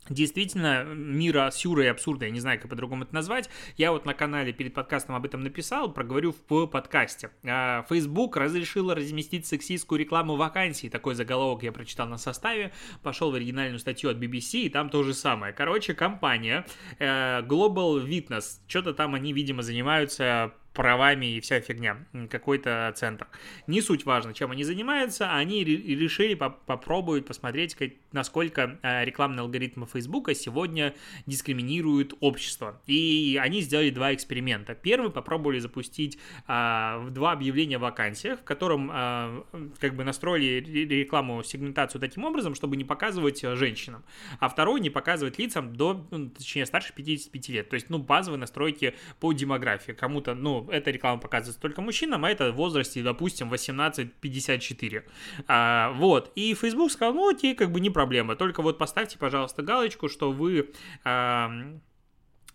действительно 0.09 0.83
мира 0.83 1.49
сюра 1.51 1.85
и 1.85 1.87
абсурда, 1.87 2.25
я 2.25 2.31
не 2.31 2.39
знаю, 2.39 2.59
как 2.59 2.69
по-другому 2.69 3.03
это 3.03 3.13
назвать. 3.13 3.49
Я 3.77 3.91
вот 3.91 4.05
на 4.05 4.13
канале 4.13 4.53
перед 4.53 4.73
подкастом 4.73 5.15
об 5.15 5.25
этом 5.25 5.41
написал, 5.41 5.91
проговорю 5.91 6.33
в 6.47 6.67
подкасте. 6.67 7.31
А, 7.45 7.85
Facebook 7.89 8.37
разрешила 8.37 8.95
разместить 8.95 9.45
сексистскую 9.45 9.99
рекламу 9.99 10.35
вакансий. 10.35 10.89
Такой 10.89 11.15
заголовок 11.15 11.63
я 11.63 11.71
прочитал 11.71 12.07
на 12.07 12.17
составе, 12.17 12.71
пошел 13.03 13.31
в 13.31 13.35
оригинальную 13.35 13.79
статью 13.79 14.09
от 14.09 14.17
BBC, 14.17 14.61
и 14.61 14.69
там 14.69 14.89
то 14.89 15.03
же 15.03 15.13
самое. 15.13 15.53
Короче, 15.53 15.93
компания 15.93 16.65
э, 16.99 17.41
Global 17.41 18.05
Witness, 18.05 18.61
что-то 18.67 18.93
там 18.93 19.15
они, 19.15 19.33
видимо, 19.33 19.61
занимаются 19.61 20.53
правами 20.77 21.25
и 21.37 21.41
вся 21.41 21.59
фигня, 21.59 21.97
какой-то 22.29 22.93
центр. 22.95 23.27
Не 23.65 23.81
суть 23.81 24.05
важно, 24.05 24.35
чем 24.35 24.51
они 24.51 24.63
занимаются, 24.63 25.33
они 25.33 25.63
решили 25.63 26.35
попробовать 26.35 27.25
посмотреть, 27.25 27.75
насколько 28.11 28.77
э, 28.83 29.03
рекламные 29.03 29.41
алгоритмы 29.41 29.87
Фейсбука 29.87 30.35
сегодня 30.35 30.93
дискриминируют 31.25 32.13
общество. 32.19 32.79
И 32.85 33.39
они 33.41 33.61
сделали 33.61 33.89
два 33.89 34.13
эксперимента. 34.13 34.75
Первый 34.75 35.09
попробовали 35.09 35.57
запустить 35.57 36.19
а, 36.45 37.07
два 37.09 37.31
объявления 37.31 37.77
о 37.77 37.79
вакансиях, 37.79 38.41
в 38.41 38.43
котором 38.43 38.91
а, 38.93 39.43
как 39.79 39.95
бы 39.95 40.03
настроили 40.03 40.59
рекламу, 40.85 41.41
сегментацию 41.41 41.99
таким 41.99 42.23
образом, 42.23 42.53
чтобы 42.53 42.77
не 42.77 42.83
показывать 42.83 43.43
э, 43.43 43.55
женщинам, 43.55 44.03
а 44.39 44.47
второй 44.47 44.79
не 44.79 44.91
показывать 44.91 45.39
лицам 45.39 45.75
до, 45.75 46.05
ну, 46.11 46.29
точнее, 46.29 46.67
старше 46.67 46.93
55 46.93 47.49
лет. 47.49 47.69
То 47.69 47.73
есть, 47.73 47.89
ну, 47.89 47.97
базовые 47.97 48.39
настройки 48.39 48.93
по 49.19 49.33
демографии. 49.33 49.93
Кому-то, 49.93 50.35
ну, 50.35 50.66
эта 50.69 50.91
реклама 50.91 51.19
показывается 51.19 51.61
только 51.61 51.81
мужчинам, 51.81 52.25
а 52.25 52.29
это 52.29 52.51
в 52.51 52.55
возрасте, 52.55 53.03
допустим, 53.03 53.53
18-54. 53.53 55.03
А, 55.47 55.91
вот. 55.93 56.31
И 56.35 56.53
Facebook 56.53 56.91
сказал, 56.91 57.13
ну 57.13 57.29
окей, 57.29 57.55
как 57.55 57.71
бы 57.71 57.79
не 57.79 57.89
проблема, 57.89 58.35
только 58.35 58.61
вот 58.61 58.77
поставьте, 58.77 59.17
пожалуйста, 59.17 59.61
галочку, 59.61 60.09
что 60.09 60.31
вы... 60.31 60.71
А, 61.03 61.51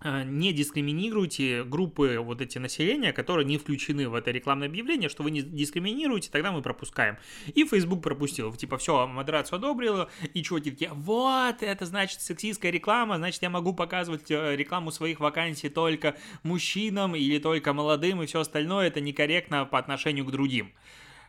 не 0.05 0.53
дискриминируйте 0.53 1.65
группы 1.65 2.19
вот 2.19 2.41
эти 2.41 2.59
населения, 2.59 3.13
которые 3.13 3.47
не 3.47 3.59
включены 3.59 4.09
в 4.09 4.15
это 4.15 4.31
рекламное 4.31 4.69
объявление, 4.69 5.09
что 5.09 5.23
вы 5.23 5.31
не 5.31 5.43
дискриминируете, 5.43 6.31
тогда 6.31 6.53
мы 6.53 6.63
пропускаем. 6.63 7.19
И 7.55 7.65
Facebook 7.65 8.03
пропустил, 8.03 8.53
типа, 8.53 8.79
все, 8.79 9.07
модерацию 9.07 9.57
одобрила, 9.57 10.11
и 10.35 10.43
чуваки 10.43 10.71
такие, 10.71 10.91
вот, 10.93 11.63
это 11.63 11.87
значит 11.87 12.21
сексистская 12.21 12.71
реклама, 12.71 13.17
значит, 13.17 13.43
я 13.43 13.51
могу 13.51 13.75
показывать 13.75 14.31
э, 14.31 14.57
рекламу 14.57 14.91
своих 14.91 15.21
вакансий 15.21 15.69
только 15.69 16.17
мужчинам 16.43 17.15
или 17.15 17.39
только 17.39 17.73
молодым, 17.73 18.23
и 18.23 18.27
все 18.27 18.41
остальное, 18.41 18.89
это 18.89 19.01
некорректно 19.01 19.65
по 19.65 19.79
отношению 19.79 20.25
к 20.25 20.31
другим. 20.31 20.73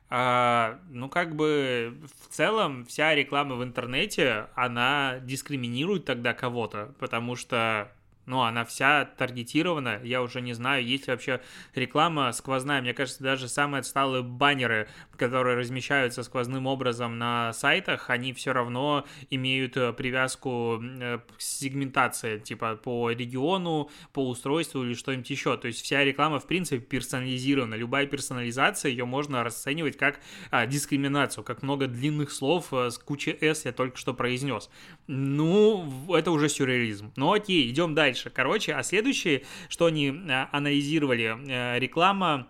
А, 0.09 0.79
ну, 0.89 1.09
как 1.09 1.35
бы 1.35 1.97
в 2.21 2.33
целом 2.33 2.85
вся 2.85 3.15
реклама 3.15 3.55
в 3.55 3.63
интернете, 3.63 4.47
она 4.53 5.19
дискриминирует 5.23 6.05
тогда 6.05 6.33
кого-то, 6.33 6.93
потому 6.99 7.35
что 7.35 7.91
ну, 8.25 8.41
она 8.41 8.63
вся 8.63 9.05
таргетирована, 9.05 9.99
я 10.03 10.21
уже 10.21 10.41
не 10.41 10.53
знаю, 10.53 10.85
есть 10.85 11.07
ли 11.07 11.11
вообще 11.11 11.41
реклама 11.75 12.31
сквозная. 12.31 12.81
Мне 12.81 12.93
кажется, 12.93 13.23
даже 13.23 13.47
самые 13.47 13.79
отсталые 13.81 14.23
баннеры, 14.23 14.87
которые 15.17 15.57
размещаются 15.57 16.23
сквозным 16.23 16.67
образом 16.67 17.17
на 17.17 17.53
сайтах, 17.53 18.09
они 18.09 18.33
все 18.33 18.53
равно 18.53 19.05
имеют 19.29 19.75
э, 19.77 19.91
привязку 19.93 20.81
э, 20.81 21.19
к 21.19 21.41
сегментации, 21.41 22.39
типа 22.39 22.75
по 22.75 23.11
региону, 23.11 23.89
по 24.13 24.27
устройству 24.27 24.83
или 24.83 24.93
что-нибудь 24.93 25.29
еще. 25.29 25.57
То 25.57 25.67
есть 25.67 25.83
вся 25.83 26.03
реклама, 26.03 26.39
в 26.39 26.47
принципе, 26.47 26.79
персонализирована. 26.79 27.75
Любая 27.75 28.05
персонализация, 28.05 28.89
ее 28.89 29.05
можно 29.05 29.43
расценивать 29.43 29.97
как 29.97 30.19
а, 30.49 30.65
дискриминацию, 30.65 31.43
как 31.43 31.61
много 31.61 31.87
длинных 31.87 32.31
слов 32.31 32.67
э, 32.71 32.89
с 32.89 32.97
кучей 32.97 33.37
«с» 33.41 33.65
я 33.65 33.73
только 33.73 33.97
что 33.97 34.13
произнес. 34.13 34.69
Ну, 35.07 36.13
это 36.13 36.31
уже 36.31 36.47
сюрреализм. 36.47 37.11
Ну 37.15 37.33
окей, 37.33 37.69
идем 37.69 37.93
дальше 37.95 38.12
дальше. 38.13 38.29
Короче, 38.29 38.73
а 38.75 38.83
следующее, 38.83 39.43
что 39.69 39.85
они 39.85 40.09
э, 40.09 40.47
анализировали, 40.51 41.35
э, 41.47 41.79
реклама 41.79 42.47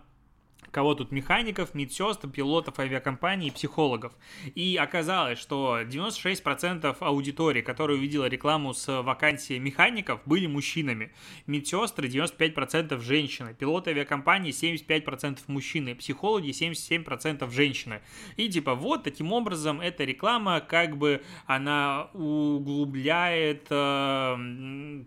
кого 0.74 0.94
тут 0.96 1.12
механиков, 1.12 1.72
медсестр, 1.74 2.28
пилотов 2.28 2.78
авиакомпаний, 2.80 3.52
психологов. 3.52 4.12
И 4.56 4.76
оказалось, 4.76 5.38
что 5.38 5.80
96% 5.82 6.96
аудитории, 6.98 7.62
которая 7.62 7.96
увидела 7.96 8.26
рекламу 8.26 8.74
с 8.74 9.02
вакансией 9.02 9.60
механиков, 9.60 10.20
были 10.26 10.46
мужчинами. 10.46 11.12
Медсестры 11.46 12.08
95% 12.08 12.98
женщины, 13.00 13.54
пилоты 13.54 13.90
авиакомпании 13.90 14.52
75% 14.52 15.38
мужчины, 15.46 15.94
психологи 15.94 16.50
77% 16.50 17.48
женщины. 17.52 18.00
И 18.36 18.48
типа 18.48 18.74
вот 18.74 19.04
таким 19.04 19.32
образом 19.32 19.80
эта 19.80 20.02
реклама 20.02 20.60
как 20.60 20.98
бы 20.98 21.22
она 21.46 22.08
углубляет 22.14 23.68
э, 23.70 25.04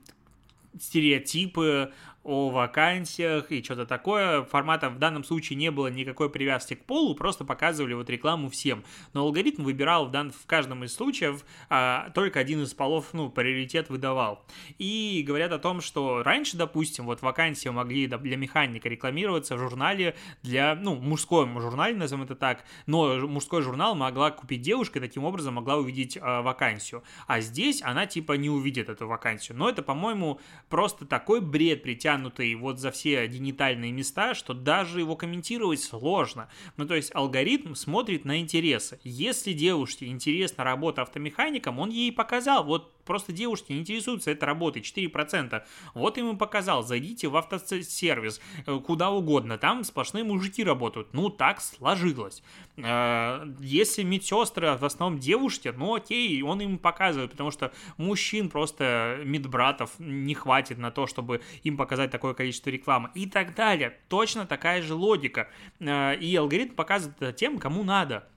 стереотипы 0.82 1.92
о 2.28 2.50
вакансиях 2.50 3.52
и 3.54 3.64
что-то 3.64 3.86
такое. 3.86 4.44
Формата 4.44 4.90
в 4.90 5.00
данном 5.00 5.24
случае 5.24 5.56
не 5.56 5.72
было 5.72 5.88
никакой 5.88 6.30
привязки 6.30 6.74
к 6.74 6.84
полу, 6.84 7.16
просто 7.16 7.46
показывали 7.46 7.94
вот 7.94 8.10
рекламу 8.10 8.50
всем. 8.50 8.84
Но 9.14 9.22
алгоритм 9.22 9.64
выбирал 9.64 10.08
в, 10.08 10.12
дан... 10.12 10.32
в 10.32 10.46
каждом 10.46 10.84
из 10.84 10.94
случаев 10.94 11.46
а, 11.70 12.10
только 12.10 12.42
один 12.42 12.64
из 12.64 12.74
полов, 12.74 13.14
ну, 13.14 13.30
приоритет 13.30 13.90
выдавал. 13.90 14.46
И 14.78 15.24
говорят 15.26 15.54
о 15.54 15.58
том, 15.58 15.80
что 15.80 16.22
раньше, 16.22 16.58
допустим, 16.58 17.06
вот 17.06 17.22
вакансии 17.22 17.70
могли 17.70 18.08
для 18.08 18.36
механика 18.36 18.90
рекламироваться 18.90 19.56
в 19.56 19.60
журнале 19.60 20.14
для, 20.44 20.76
ну, 20.76 20.96
мужском 20.96 21.62
журнале, 21.62 21.96
назовем 21.96 22.26
это 22.26 22.36
так, 22.36 22.66
но 22.88 23.26
мужской 23.26 23.62
журнал 23.62 23.96
могла 23.96 24.32
купить 24.32 24.62
девушка 24.62 25.00
и 25.00 25.02
таким 25.02 25.24
образом 25.24 25.54
могла 25.54 25.78
увидеть 25.78 26.18
а, 26.22 26.42
вакансию. 26.42 27.04
А 27.26 27.40
здесь 27.40 27.82
она 27.82 28.06
типа 28.06 28.34
не 28.34 28.50
увидит 28.50 28.90
эту 28.90 29.08
вакансию. 29.08 29.58
Но 29.58 29.70
это, 29.70 29.82
по-моему, 29.82 30.42
просто 30.68 31.06
такой 31.06 31.40
бред 31.40 31.84
притянут 31.84 32.17
затянутый 32.18 32.56
вот 32.56 32.80
за 32.80 32.92
все 32.92 33.28
генитальные 33.28 33.92
места, 33.92 34.34
что 34.34 34.54
даже 34.54 35.00
его 35.00 35.16
комментировать 35.16 35.82
сложно. 35.82 36.50
Ну, 36.78 36.86
то 36.86 36.96
есть 36.96 37.14
алгоритм 37.14 37.74
смотрит 37.74 38.26
на 38.26 38.40
интересы. 38.40 39.00
Если 39.04 39.54
девушке 39.54 40.08
интересна 40.08 40.64
работа 40.64 41.02
автомехаником, 41.02 41.80
он 41.80 41.90
ей 41.90 42.12
показал, 42.12 42.64
вот 42.64 42.94
просто 43.08 43.32
девушки 43.32 43.72
не 43.72 43.80
интересуются 43.80 44.32
этой 44.32 44.44
работой, 44.44 44.82
4%. 44.82 45.64
Вот 45.94 46.18
им 46.18 46.32
и 46.32 46.36
показал, 46.36 46.84
зайдите 46.84 47.28
в 47.28 47.38
автосервис, 47.38 48.40
э, 48.66 48.80
куда 48.86 49.10
угодно, 49.10 49.58
там 49.58 49.84
сплошные 49.84 50.24
мужики 50.24 50.64
работают. 50.64 51.14
Ну, 51.14 51.30
так 51.30 51.62
сложилось. 51.62 52.44
Э, 52.76 53.46
если 53.60 54.04
медсестры 54.04 54.78
в 54.78 54.86
основном 54.86 55.20
девушки, 55.20 55.74
ну 55.76 55.96
окей, 55.96 56.42
он 56.42 56.62
им 56.62 56.78
показывает, 56.78 57.32
потому 57.32 57.52
что 57.52 57.72
мужчин 57.98 58.50
просто 58.50 59.22
медбратов 59.24 59.92
не 59.98 60.36
хватит 60.36 60.78
на 60.78 60.92
то, 60.92 61.08
чтобы 61.08 61.42
им 61.64 61.78
показать 61.78 62.12
такое 62.12 62.34
количество 62.34 62.70
рекламы 62.70 63.10
и 63.16 63.26
так 63.26 63.56
далее. 63.56 63.98
Точно 64.10 64.46
такая 64.46 64.82
же 64.82 64.94
логика. 64.94 65.50
Э, 65.80 66.16
и 66.16 66.36
алгоритм 66.36 66.76
показывает 66.76 67.36
тем, 67.38 67.58
кому 67.58 67.84
надо 67.84 68.28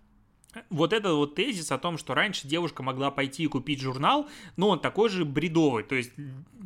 вот 0.68 0.92
этот 0.92 1.12
вот 1.12 1.34
тезис 1.34 1.70
о 1.70 1.78
том, 1.78 1.98
что 1.98 2.14
раньше 2.14 2.48
девушка 2.48 2.82
могла 2.82 3.10
пойти 3.10 3.44
и 3.44 3.46
купить 3.46 3.80
журнал, 3.80 4.28
но 4.56 4.68
он 4.68 4.80
такой 4.80 5.08
же 5.08 5.24
бредовый. 5.24 5.84
То 5.84 5.94
есть, 5.94 6.12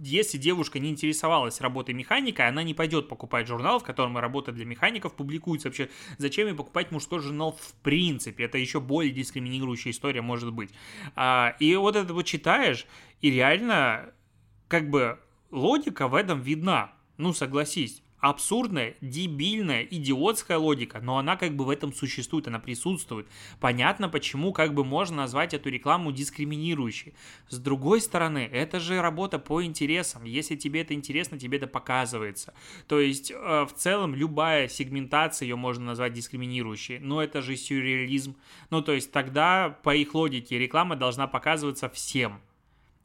если 0.03 0.39
девушка 0.39 0.79
не 0.79 0.91
интересовалась 0.91 1.61
работой 1.61 1.95
механика, 1.95 2.49
она 2.49 2.63
не 2.63 2.75
пойдет 2.75 3.09
покупать 3.09 3.47
журнал, 3.47 3.79
в 3.79 3.85
котором 3.85 4.17
работа 4.17 4.53
для 4.53 4.65
механиков 4.65 5.15
публикуется. 5.15 5.69
Вообще, 5.69 5.91
зачем 6.19 6.49
ей 6.49 6.55
покупать 6.55 6.91
мужской 6.91 7.21
журнал 7.21 7.59
в 7.61 7.75
принципе? 7.83 8.45
Это 8.45 8.59
еще 8.59 8.81
более 8.81 9.13
дискриминирующая 9.13 9.93
история 9.93 10.23
может 10.23 10.53
быть. 10.53 10.71
А, 11.15 11.55
и 11.61 11.75
вот 11.77 11.97
это 11.97 12.15
вот 12.15 12.25
читаешь, 12.25 12.87
и 13.21 13.31
реально, 13.31 14.13
как 14.69 14.89
бы, 14.89 15.19
логика 15.51 16.09
в 16.09 16.15
этом 16.15 16.41
видна. 16.41 16.93
Ну, 17.17 17.33
согласись 17.33 18.04
абсурдная, 18.25 18.95
дебильная, 19.03 19.83
идиотская 19.83 20.57
логика, 20.57 21.01
но 21.03 21.19
она 21.19 21.37
как 21.37 21.55
бы 21.55 21.67
в 21.67 21.71
этом 21.71 21.93
существует, 21.93 22.49
она 22.49 22.59
присутствует. 22.59 23.27
Понятно, 23.61 24.09
почему 24.09 24.55
как 24.55 24.73
бы 24.73 24.83
можно 24.83 25.19
назвать 25.19 25.53
эту 25.53 25.69
рекламу 25.69 26.11
дискриминирующей. 26.11 27.13
С 27.51 27.59
другой 27.59 28.01
стороны, 28.01 28.49
это 28.51 28.81
же 28.81 29.03
работа 29.03 29.39
по 29.39 29.63
интересам. 29.63 30.25
Если 30.25 30.57
тебе 30.57 30.81
это 30.81 30.95
интересно, 30.95 31.39
тебе 31.39 31.59
это 31.59 31.67
показывается. 31.67 32.55
То 32.89 32.99
есть, 32.99 33.31
э, 33.31 33.35
в 33.35 33.75
целом, 33.77 34.15
любая 34.15 34.69
сегментация 34.69 35.45
ее 35.45 35.57
можно 35.57 35.85
назвать 35.85 36.15
дискриминирующей. 36.15 37.01
Но 37.01 37.23
это 37.23 37.43
же 37.43 37.57
сюрреализм. 37.57 38.37
Ну, 38.71 38.81
то 38.81 38.93
есть, 38.93 39.13
тогда, 39.13 39.79
по 39.83 39.95
их 39.95 40.15
логике, 40.15 40.59
реклама 40.59 40.97
должна 40.97 41.27
показываться 41.27 41.91
всем. 41.91 42.41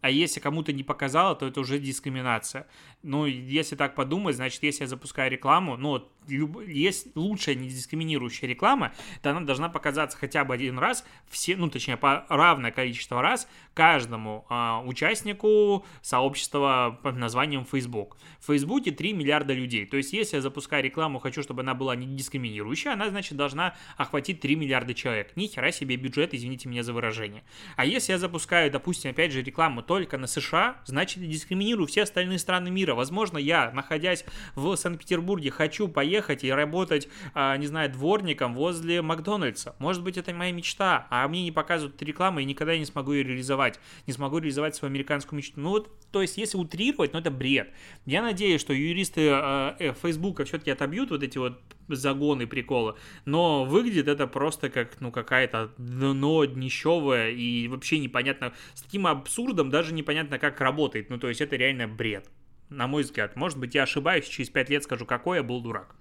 А 0.01 0.09
если 0.09 0.39
кому-то 0.39 0.71
не 0.71 0.83
показала, 0.83 1.35
то 1.35 1.45
это 1.45 1.59
уже 1.59 1.77
дискриминация. 1.77 2.67
Ну, 3.03 3.25
если 3.25 3.75
так 3.75 3.95
подумать, 3.95 4.35
значит, 4.35 4.63
если 4.63 4.83
я 4.83 4.87
запускаю 4.87 5.29
рекламу, 5.29 5.75
ну, 5.75 6.09
люб... 6.27 6.61
есть 6.67 7.15
лучшая 7.15 7.55
недискриминирующая 7.55 8.47
реклама, 8.47 8.93
то 9.21 9.31
она 9.31 9.41
должна 9.41 9.67
показаться 9.69 10.17
хотя 10.17 10.45
бы 10.45 10.53
один 10.53 10.79
раз, 10.79 11.05
все, 11.29 11.57
ну, 11.57 11.69
точнее, 11.69 11.97
по 11.97 12.25
равное 12.29 12.71
количество 12.71 13.21
раз 13.21 13.47
каждому 13.73 14.45
а, 14.49 14.81
участнику 14.85 15.85
сообщества 16.01 16.97
под 17.03 17.17
названием 17.17 17.65
Facebook. 17.65 18.17
В 18.39 18.47
Фейсбуке 18.47 18.91
3 18.91 19.13
миллиарда 19.13 19.53
людей. 19.53 19.85
То 19.85 19.97
есть, 19.97 20.13
если 20.13 20.37
я 20.37 20.41
запускаю 20.41 20.83
рекламу, 20.83 21.19
хочу, 21.19 21.43
чтобы 21.43 21.61
она 21.61 21.73
была 21.73 21.95
не 21.95 22.05
дискриминирующая, 22.05 22.93
она, 22.93 23.09
значит, 23.09 23.37
должна 23.37 23.75
охватить 23.97 24.39
3 24.39 24.55
миллиарда 24.55 24.93
человек. 24.93 25.35
Ни 25.35 25.47
хера 25.47 25.71
себе 25.71 25.97
бюджет, 25.97 26.33
извините 26.33 26.69
меня 26.69 26.83
за 26.83 26.93
выражение. 26.93 27.43
А 27.75 27.85
если 27.85 28.13
я 28.13 28.17
запускаю, 28.17 28.71
допустим, 28.71 29.11
опять 29.11 29.31
же, 29.31 29.41
рекламу 29.41 29.81
только 29.89 30.19
на 30.19 30.27
США, 30.27 30.77
значит, 30.85 31.27
дискриминирую 31.27 31.87
все 31.87 32.03
остальные 32.03 32.37
страны 32.37 32.69
мира. 32.69 32.93
Возможно, 32.93 33.39
я, 33.39 33.71
находясь 33.71 34.23
в 34.53 34.75
Санкт-Петербурге, 34.75 35.49
хочу 35.49 35.87
поехать 35.87 36.43
и 36.43 36.51
работать, 36.51 37.07
а, 37.33 37.57
не 37.57 37.65
знаю, 37.65 37.91
дворником 37.91 38.53
возле 38.53 39.01
Макдональдса. 39.01 39.75
Может 39.79 40.03
быть, 40.03 40.15
это 40.19 40.31
моя 40.31 40.51
мечта, 40.51 41.07
а 41.09 41.27
мне 41.27 41.41
не 41.41 41.51
показывают 41.51 41.99
рекламу, 42.03 42.37
и 42.37 42.45
никогда 42.45 42.73
я 42.73 42.77
не 42.77 42.85
смогу 42.85 43.13
ее 43.13 43.23
реализовать. 43.23 43.79
Не 44.05 44.13
смогу 44.13 44.37
реализовать 44.37 44.75
свою 44.75 44.91
американскую 44.91 45.37
мечту. 45.37 45.59
Ну 45.59 45.69
вот, 45.69 45.89
то 46.11 46.21
есть, 46.21 46.37
если 46.37 46.59
утрировать, 46.59 47.13
ну 47.13 47.19
это 47.19 47.31
бред. 47.31 47.73
Я 48.05 48.21
надеюсь, 48.21 48.61
что 48.61 48.73
юристы 48.73 49.21
э, 49.21 49.75
э, 49.79 49.93
Фейсбука 50.03 50.45
все-таки 50.45 50.69
отобьют 50.69 51.09
вот 51.09 51.23
эти 51.23 51.39
вот 51.39 51.59
загоны, 51.89 52.47
приколы, 52.47 52.95
но 53.25 53.65
выглядит 53.65 54.07
это 54.07 54.27
просто 54.27 54.69
как, 54.69 54.99
ну, 55.01 55.11
какая-то 55.11 55.71
дно 55.77 56.45
днищевое 56.45 57.31
и 57.31 57.67
вообще 57.67 57.99
непонятно, 57.99 58.53
с 58.73 58.81
таким 58.81 59.07
абсурдом 59.07 59.69
даже 59.69 59.93
непонятно, 59.93 60.39
как 60.39 60.61
работает, 60.61 61.09
ну, 61.09 61.17
то 61.17 61.27
есть 61.29 61.41
это 61.41 61.55
реально 61.55 61.87
бред 61.87 62.29
на 62.69 62.87
мой 62.87 63.03
взгляд. 63.03 63.35
Может 63.35 63.57
быть, 63.57 63.75
я 63.75 63.83
ошибаюсь, 63.83 64.27
через 64.27 64.49
5 64.49 64.69
лет 64.69 64.83
скажу, 64.83 65.05
какой 65.05 65.37
я 65.37 65.43
был 65.43 65.61
дурак. 65.61 65.95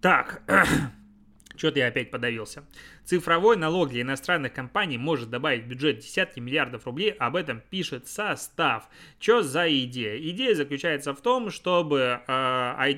Так, 0.00 0.42
что-то 1.56 1.78
я 1.78 1.88
опять 1.88 2.10
подавился. 2.10 2.64
Цифровой 3.04 3.56
налог 3.56 3.90
для 3.90 4.02
иностранных 4.02 4.52
компаний 4.52 4.98
может 4.98 5.30
добавить 5.30 5.64
в 5.64 5.66
бюджет 5.66 5.98
десятки 5.98 6.38
миллиардов 6.38 6.86
рублей, 6.86 7.10
об 7.10 7.36
этом 7.36 7.60
пишет 7.70 8.06
состав. 8.06 8.88
Что 9.18 9.42
за 9.42 9.68
идея? 9.84 10.18
Идея 10.30 10.54
заключается 10.54 11.14
в 11.14 11.20
том, 11.20 11.50
чтобы 11.50 12.20
э, 12.26 12.32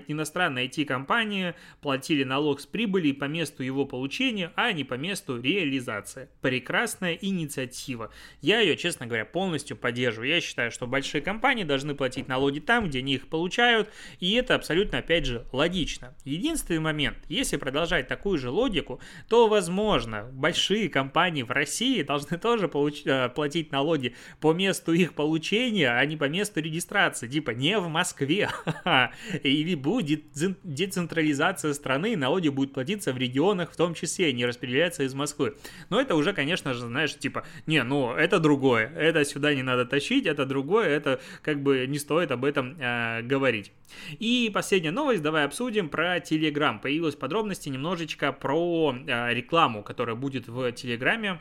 иностранные 0.09 0.67
IT-компании 0.69 1.55
платили 1.81 2.25
налог 2.25 2.61
с 2.61 2.67
прибыли 2.67 3.12
по 3.12 3.25
месту 3.25 3.62
его 3.62 3.87
получения, 3.87 4.53
а 4.57 4.73
не 4.73 4.85
по 4.85 4.95
месту 4.95 5.41
реализации. 5.41 6.29
Прекрасная 6.41 7.15
инициатива. 7.15 8.11
Я 8.41 8.61
ее, 8.61 8.77
честно 8.77 9.07
говоря, 9.07 9.25
полностью 9.25 9.77
поддерживаю. 9.77 10.29
Я 10.29 10.41
считаю, 10.41 10.71
что 10.71 10.87
большие 10.87 11.23
компании 11.23 11.65
должны 11.65 11.95
платить 11.95 12.29
налоги 12.29 12.59
там, 12.59 12.88
где 12.88 12.99
они 12.99 13.15
их 13.15 13.29
получают, 13.29 13.88
и 14.21 14.33
это 14.33 14.55
абсолютно, 14.55 14.99
опять 14.99 15.27
же, 15.27 15.47
логично. 15.53 16.15
Единственный 16.25 16.81
момент, 16.81 17.19
если 17.29 17.57
продолжать 17.57 18.09
такую 18.09 18.38
же 18.38 18.51
логику, 18.51 19.01
то, 19.29 19.49
возможно, 19.49 19.91
большие 20.33 20.88
компании 20.88 21.42
в 21.42 21.50
России 21.50 22.02
должны 22.02 22.38
тоже 22.38 22.68
получ... 22.68 23.02
Э, 23.05 23.28
платить 23.28 23.72
налоги 23.72 24.14
по 24.40 24.52
месту 24.52 24.92
их 24.92 25.14
получения, 25.14 25.90
а 25.90 26.05
не 26.07 26.16
по 26.16 26.28
месту 26.28 26.61
регистрации. 26.61 27.28
Типа 27.28 27.50
не 27.50 27.78
в 27.78 27.88
Москве. 27.88 28.50
И 29.42 29.74
будет 29.74 30.24
децентрализация 30.62 31.72
страны, 31.74 32.16
налоги 32.16 32.48
будут 32.48 32.74
платиться 32.74 33.12
в 33.12 33.18
регионах 33.18 33.72
в 33.72 33.76
том 33.76 33.94
числе, 33.94 34.33
не 34.33 34.46
распределяться 34.46 35.02
из 35.02 35.14
Москвы. 35.14 35.57
Но 35.90 36.00
это 36.00 36.14
уже, 36.14 36.33
конечно 36.33 36.74
же, 36.74 36.81
знаешь, 36.81 37.16
типа, 37.16 37.44
не, 37.66 37.83
ну, 37.83 38.12
это 38.12 38.38
другое, 38.38 38.92
это 38.96 39.24
сюда 39.24 39.55
не 39.55 39.62
надо 39.62 39.85
тащить, 39.85 40.26
это 40.26 40.46
другое, 40.46 40.88
это 40.88 41.20
как 41.42 41.62
бы 41.62 41.87
не 41.87 41.98
стоит 41.98 42.31
об 42.31 42.44
этом 42.44 42.76
э, 42.78 43.22
говорить. 43.22 43.72
И 44.18 44.50
последняя 44.52 44.90
новость, 44.90 45.22
давай 45.22 45.44
обсудим 45.44 45.88
про 45.88 46.18
Telegram. 46.18 46.81
Появилась 46.81 47.14
подробности 47.14 47.68
немножечко 47.68 48.33
про 48.33 48.94
э, 48.94 49.35
рекламу, 49.35 49.82
которая 49.83 50.16
будет 50.16 50.49
в 50.49 50.73
Телеграме 50.73 51.40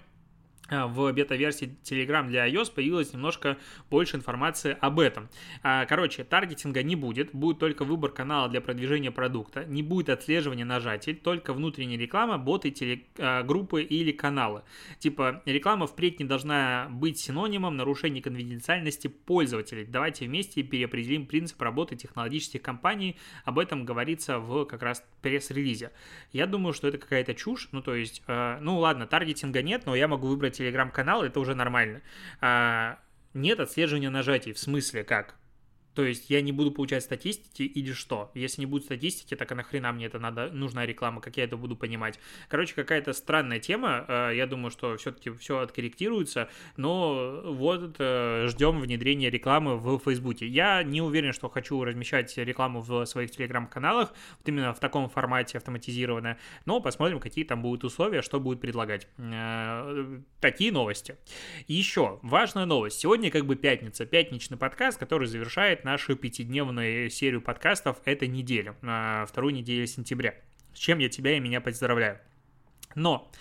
в 0.71 1.11
бета-версии 1.11 1.75
Telegram 1.83 2.25
для 2.27 2.47
iOS 2.47 2.73
появилось 2.73 3.13
немножко 3.13 3.57
больше 3.89 4.15
информации 4.15 4.77
об 4.79 4.99
этом. 4.99 5.29
А, 5.63 5.85
короче, 5.85 6.23
таргетинга 6.23 6.81
не 6.81 6.95
будет, 6.95 7.33
будет 7.33 7.59
только 7.59 7.83
выбор 7.83 8.11
канала 8.11 8.47
для 8.47 8.61
продвижения 8.61 9.11
продукта, 9.11 9.65
не 9.65 9.83
будет 9.83 10.09
отслеживания 10.09 10.65
нажатий, 10.65 11.13
только 11.13 11.53
внутренняя 11.53 11.99
реклама, 11.99 12.37
боты, 12.37 12.71
телегруппы 12.71 13.83
или 13.83 14.11
каналы. 14.11 14.63
Типа, 14.99 15.41
реклама 15.45 15.87
впредь 15.87 16.19
не 16.19 16.25
должна 16.25 16.87
быть 16.89 17.19
синонимом 17.19 17.75
нарушения 17.75 18.21
конфиденциальности 18.21 19.07
пользователей. 19.07 19.85
Давайте 19.85 20.25
вместе 20.25 20.63
переопределим 20.63 21.25
принцип 21.25 21.61
работы 21.61 21.95
технологических 21.95 22.61
компаний, 22.61 23.17
об 23.43 23.59
этом 23.59 23.83
говорится 23.83 24.39
в 24.39 24.65
как 24.65 24.81
раз 24.81 25.03
пресс-релизе. 25.21 25.91
Я 26.31 26.47
думаю, 26.47 26.73
что 26.73 26.87
это 26.87 26.97
какая-то 26.97 27.33
чушь, 27.33 27.67
ну 27.73 27.81
то 27.81 27.93
есть, 27.93 28.23
э, 28.27 28.59
ну 28.61 28.77
ладно, 28.77 29.05
таргетинга 29.05 29.61
нет, 29.61 29.85
но 29.85 29.95
я 29.95 30.07
могу 30.07 30.27
выбрать 30.27 30.60
телеграм-канал, 30.61 31.23
это 31.23 31.39
уже 31.39 31.55
нормально. 31.55 32.01
А, 32.39 32.99
нет 33.33 33.59
отслеживания 33.59 34.09
нажатий, 34.09 34.53
в 34.53 34.59
смысле 34.59 35.03
как? 35.03 35.35
То 35.93 36.03
есть 36.03 36.29
я 36.29 36.41
не 36.41 36.51
буду 36.51 36.71
получать 36.71 37.03
статистики 37.03 37.63
или 37.63 37.91
что? 37.91 38.31
Если 38.33 38.61
не 38.61 38.65
будет 38.65 38.85
статистики, 38.85 39.35
так 39.35 39.51
а 39.51 39.55
нахрена 39.55 39.91
мне 39.91 40.05
это 40.05 40.19
надо, 40.19 40.49
нужна 40.51 40.85
реклама, 40.85 41.21
как 41.21 41.37
я 41.37 41.43
это 41.43 41.57
буду 41.57 41.75
понимать? 41.75 42.19
Короче, 42.47 42.73
какая-то 42.73 43.13
странная 43.13 43.59
тема. 43.59 44.05
Э, 44.07 44.31
я 44.33 44.47
думаю, 44.47 44.71
что 44.71 44.95
все-таки 44.97 45.31
все 45.31 45.59
откорректируется, 45.59 46.49
но 46.77 47.41
вот 47.45 47.95
э, 47.99 48.47
ждем 48.47 48.79
внедрения 48.79 49.29
рекламы 49.29 49.77
в 49.77 49.99
Фейсбуке. 49.99 50.47
Я 50.47 50.83
не 50.83 51.01
уверен, 51.01 51.33
что 51.33 51.49
хочу 51.49 51.83
размещать 51.83 52.35
рекламу 52.37 52.81
в 52.81 53.05
своих 53.05 53.31
телеграм-каналах, 53.31 54.13
вот 54.37 54.47
именно 54.47 54.73
в 54.73 54.79
таком 54.79 55.09
формате 55.09 55.57
автоматизированно, 55.57 56.37
но 56.65 56.79
посмотрим, 56.79 57.19
какие 57.19 57.43
там 57.43 57.61
будут 57.61 57.83
условия, 57.83 58.21
что 58.21 58.39
будет 58.39 58.61
предлагать. 58.61 59.07
Э, 59.17 60.19
такие 60.39 60.71
новости. 60.71 61.17
еще 61.67 62.19
важная 62.21 62.65
новость. 62.65 62.99
Сегодня 62.99 63.29
как 63.29 63.45
бы 63.45 63.55
пятница, 63.55 64.05
пятничный 64.05 64.57
подкаст, 64.57 64.97
который 64.97 65.27
завершает 65.27 65.80
нашу 65.83 66.15
пятидневную 66.15 67.09
серию 67.09 67.41
подкастов 67.41 68.01
этой 68.05 68.27
недели, 68.27 68.73
вторую 69.27 69.53
неделю 69.53 69.85
сентября. 69.87 70.35
С 70.73 70.77
чем 70.77 70.99
я 70.99 71.09
тебя 71.09 71.35
и 71.35 71.39
меня 71.39 71.61
поздравляю. 71.61 72.19
Но 72.95 73.31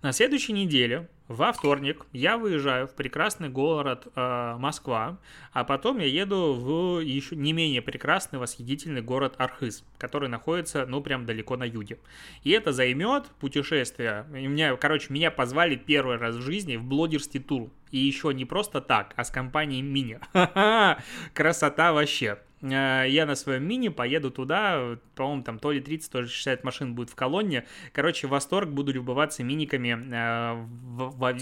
на 0.00 0.12
следующей 0.12 0.52
неделе, 0.52 1.08
во 1.26 1.52
вторник, 1.52 2.06
я 2.12 2.38
выезжаю 2.38 2.86
в 2.86 2.94
прекрасный 2.94 3.48
город 3.48 4.06
э, 4.14 4.56
Москва, 4.56 5.18
а 5.52 5.64
потом 5.64 5.98
я 5.98 6.06
еду 6.06 6.54
в 6.54 7.00
еще 7.00 7.34
не 7.34 7.52
менее 7.52 7.82
прекрасный, 7.82 8.38
восхитительный 8.38 9.02
город 9.02 9.34
Архыз, 9.38 9.84
который 9.98 10.28
находится, 10.28 10.86
ну, 10.86 11.00
прям 11.00 11.26
далеко 11.26 11.56
на 11.56 11.64
юге. 11.64 11.98
И 12.44 12.50
это 12.50 12.72
займет 12.72 13.26
путешествие. 13.40 14.24
И 14.32 14.46
меня, 14.46 14.76
короче, 14.76 15.12
меня 15.12 15.30
позвали 15.32 15.74
первый 15.74 16.16
раз 16.16 16.36
в 16.36 16.42
жизни 16.42 16.76
в 16.76 16.84
блогерский 16.84 17.40
тур. 17.40 17.68
И 17.90 17.98
еще 17.98 18.32
не 18.32 18.44
просто 18.44 18.80
так, 18.80 19.12
а 19.16 19.24
с 19.24 19.30
компанией 19.30 19.82
Мини. 19.82 20.20
Красота 21.34 21.92
вообще. 21.92 22.38
Э, 22.62 23.04
я 23.08 23.26
на 23.26 23.34
своем 23.34 23.64
мини 23.64 23.88
поеду 23.88 24.30
туда, 24.30 24.98
по-моему, 25.14 25.42
там 25.42 25.58
то 25.58 25.72
ли 25.72 25.80
30, 25.80 26.10
то 26.10 26.20
ли 26.20 26.28
60 26.28 26.64
машин 26.64 26.94
будет 26.94 27.10
в 27.10 27.14
колонне. 27.14 27.66
Короче, 27.92 28.26
восторг, 28.26 28.70
буду 28.70 28.92
любоваться 28.92 29.44
миниками 29.44 29.96
э, 30.12 30.66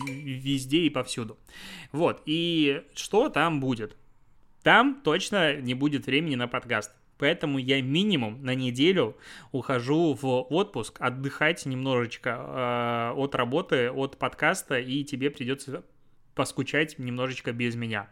везде 0.08 0.78
и 0.80 0.90
повсюду. 0.90 1.38
Вот, 1.92 2.22
и 2.26 2.82
что 2.94 3.28
там 3.28 3.60
будет? 3.60 3.96
Там 4.62 5.00
точно 5.02 5.56
не 5.56 5.74
будет 5.74 6.06
времени 6.06 6.34
на 6.34 6.48
подкаст. 6.48 6.92
Поэтому 7.18 7.58
я 7.58 7.80
минимум 7.80 8.44
на 8.44 8.54
неделю 8.54 9.16
ухожу 9.50 10.12
в 10.20 10.26
отпуск, 10.26 10.96
отдыхать 11.00 11.64
немножечко 11.64 12.30
э, 12.30 13.12
от 13.16 13.34
работы, 13.34 13.90
от 13.90 14.18
подкаста, 14.18 14.78
и 14.78 15.02
тебе 15.02 15.30
придется 15.30 15.82
поскучать 16.36 16.98
немножечко 16.98 17.52
без 17.52 17.74
меня. 17.74 18.08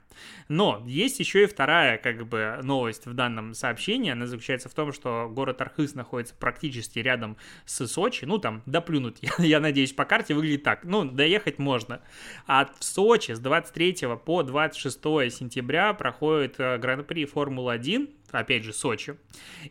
Но 0.49 0.83
есть 0.87 1.21
еще 1.21 1.45
и 1.45 1.47
вторая 1.47 1.99
как 1.99 2.27
бы 2.27 2.59
новость 2.63 3.07
в 3.07 3.13
данном 3.13 3.55
сообщении. 3.55 4.11
Она 4.11 4.27
заключается 4.27 4.69
в 4.69 4.75
том, 4.75 4.93
что 4.93 5.29
город 5.31 5.61
Архыз 5.61 5.95
находится 5.95 6.35
практически 6.35 6.99
рядом 6.99 7.37
с 7.67 7.87
Сочи. 7.87 8.25
Ну, 8.25 8.39
там, 8.39 8.63
доплюнуть, 8.67 9.19
я, 9.39 9.45
я 9.45 9.61
надеюсь, 9.61 9.93
по 9.93 10.07
карте 10.07 10.35
выглядит 10.35 10.65
так. 10.65 10.85
Ну, 10.85 11.05
доехать 11.05 11.59
можно. 11.59 12.01
А 12.47 12.65
в 12.67 12.83
Сочи 12.83 13.33
с 13.33 13.39
23 13.39 14.17
по 14.25 14.43
26 14.43 14.95
сентября 15.31 15.93
проходит 15.93 16.55
э, 16.59 16.79
Гран-при 16.79 17.27
Формула-1, 17.27 18.09
опять 18.31 18.65
же, 18.65 18.73
Сочи. 18.73 19.17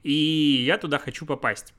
И 0.04 0.63
я 0.66 0.78
туда 0.78 1.00
хочу 1.00 1.26
попасть. 1.26 1.74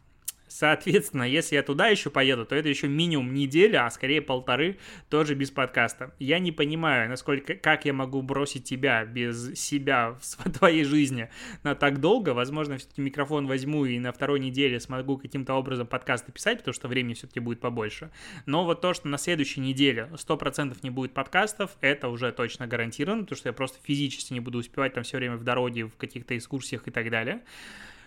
Соответственно, 0.54 1.24
если 1.24 1.56
я 1.56 1.64
туда 1.64 1.88
еще 1.88 2.10
поеду, 2.10 2.46
то 2.46 2.54
это 2.54 2.68
еще 2.68 2.86
минимум 2.86 3.34
неделя, 3.34 3.86
а 3.86 3.90
скорее 3.90 4.22
полторы, 4.22 4.78
тоже 5.10 5.34
без 5.34 5.50
подкаста. 5.50 6.14
Я 6.20 6.38
не 6.38 6.52
понимаю, 6.52 7.10
насколько, 7.10 7.56
как 7.56 7.86
я 7.86 7.92
могу 7.92 8.22
бросить 8.22 8.62
тебя 8.62 9.04
без 9.04 9.58
себя 9.58 10.16
в 10.20 10.52
твоей 10.58 10.84
жизни 10.84 11.28
на 11.64 11.74
так 11.74 11.98
долго. 11.98 12.34
Возможно, 12.34 12.78
все-таки 12.78 13.02
микрофон 13.02 13.48
возьму 13.48 13.84
и 13.84 13.98
на 13.98 14.12
второй 14.12 14.38
неделе 14.38 14.78
смогу 14.78 15.18
каким-то 15.18 15.54
образом 15.54 15.88
подкасты 15.88 16.30
писать, 16.30 16.58
потому 16.58 16.72
что 16.72 16.86
времени 16.86 17.14
все-таки 17.14 17.40
будет 17.40 17.58
побольше. 17.58 18.12
Но 18.46 18.64
вот 18.64 18.80
то, 18.80 18.94
что 18.94 19.08
на 19.08 19.18
следующей 19.18 19.60
неделе 19.60 20.08
100% 20.12 20.76
не 20.82 20.90
будет 20.90 21.14
подкастов, 21.14 21.76
это 21.80 22.08
уже 22.08 22.30
точно 22.30 22.68
гарантировано, 22.68 23.22
потому 23.22 23.38
что 23.38 23.48
я 23.48 23.54
просто 23.54 23.78
физически 23.82 24.32
не 24.32 24.38
буду 24.38 24.58
успевать 24.58 24.94
там 24.94 25.02
все 25.02 25.16
время 25.16 25.36
в 25.36 25.42
дороге, 25.42 25.86
в 25.86 25.96
каких-то 25.96 26.36
экскурсиях 26.36 26.86
и 26.86 26.92
так 26.92 27.10
далее. 27.10 27.42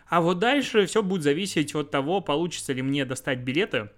А 0.09 0.21
вот 0.21 0.39
дальше 0.39 0.85
все 0.85 1.03
будет 1.03 1.23
зависеть 1.23 1.75
от 1.75 1.91
того, 1.91 2.21
получится 2.21 2.73
ли 2.73 2.81
мне 2.81 3.05
достать 3.05 3.39
билеты. 3.39 3.89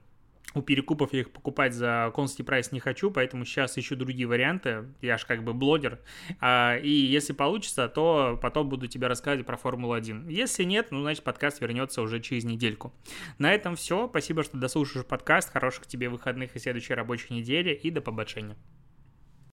У 0.55 0.63
перекупов 0.63 1.13
я 1.13 1.19
их 1.19 1.31
покупать 1.31 1.75
за 1.75 2.11
консти 2.15 2.41
прайс 2.41 2.71
не 2.71 2.79
хочу, 2.79 3.11
поэтому 3.11 3.45
сейчас 3.45 3.77
ищу 3.77 3.95
другие 3.95 4.27
варианты. 4.27 4.85
Я 4.99 5.19
же 5.19 5.27
как 5.27 5.43
бы 5.43 5.53
блогер. 5.53 5.99
А, 6.39 6.75
и 6.77 6.89
если 6.89 7.33
получится, 7.33 7.87
то 7.87 8.39
потом 8.41 8.67
буду 8.67 8.87
тебе 8.87 9.05
рассказывать 9.05 9.45
про 9.45 9.57
Формулу-1. 9.57 10.31
Если 10.31 10.63
нет, 10.63 10.87
ну, 10.89 11.01
значит, 11.01 11.23
подкаст 11.23 11.61
вернется 11.61 12.01
уже 12.01 12.19
через 12.19 12.45
недельку. 12.45 12.91
На 13.37 13.53
этом 13.53 13.75
все. 13.75 14.07
Спасибо, 14.07 14.43
что 14.43 14.57
дослушаешь 14.57 15.05
подкаст. 15.05 15.53
Хороших 15.53 15.85
тебе 15.85 16.09
выходных 16.09 16.55
и 16.55 16.59
следующей 16.59 16.95
рабочей 16.95 17.35
недели. 17.35 17.71
И 17.71 17.91
до 17.91 18.01
побочения. 18.01 18.57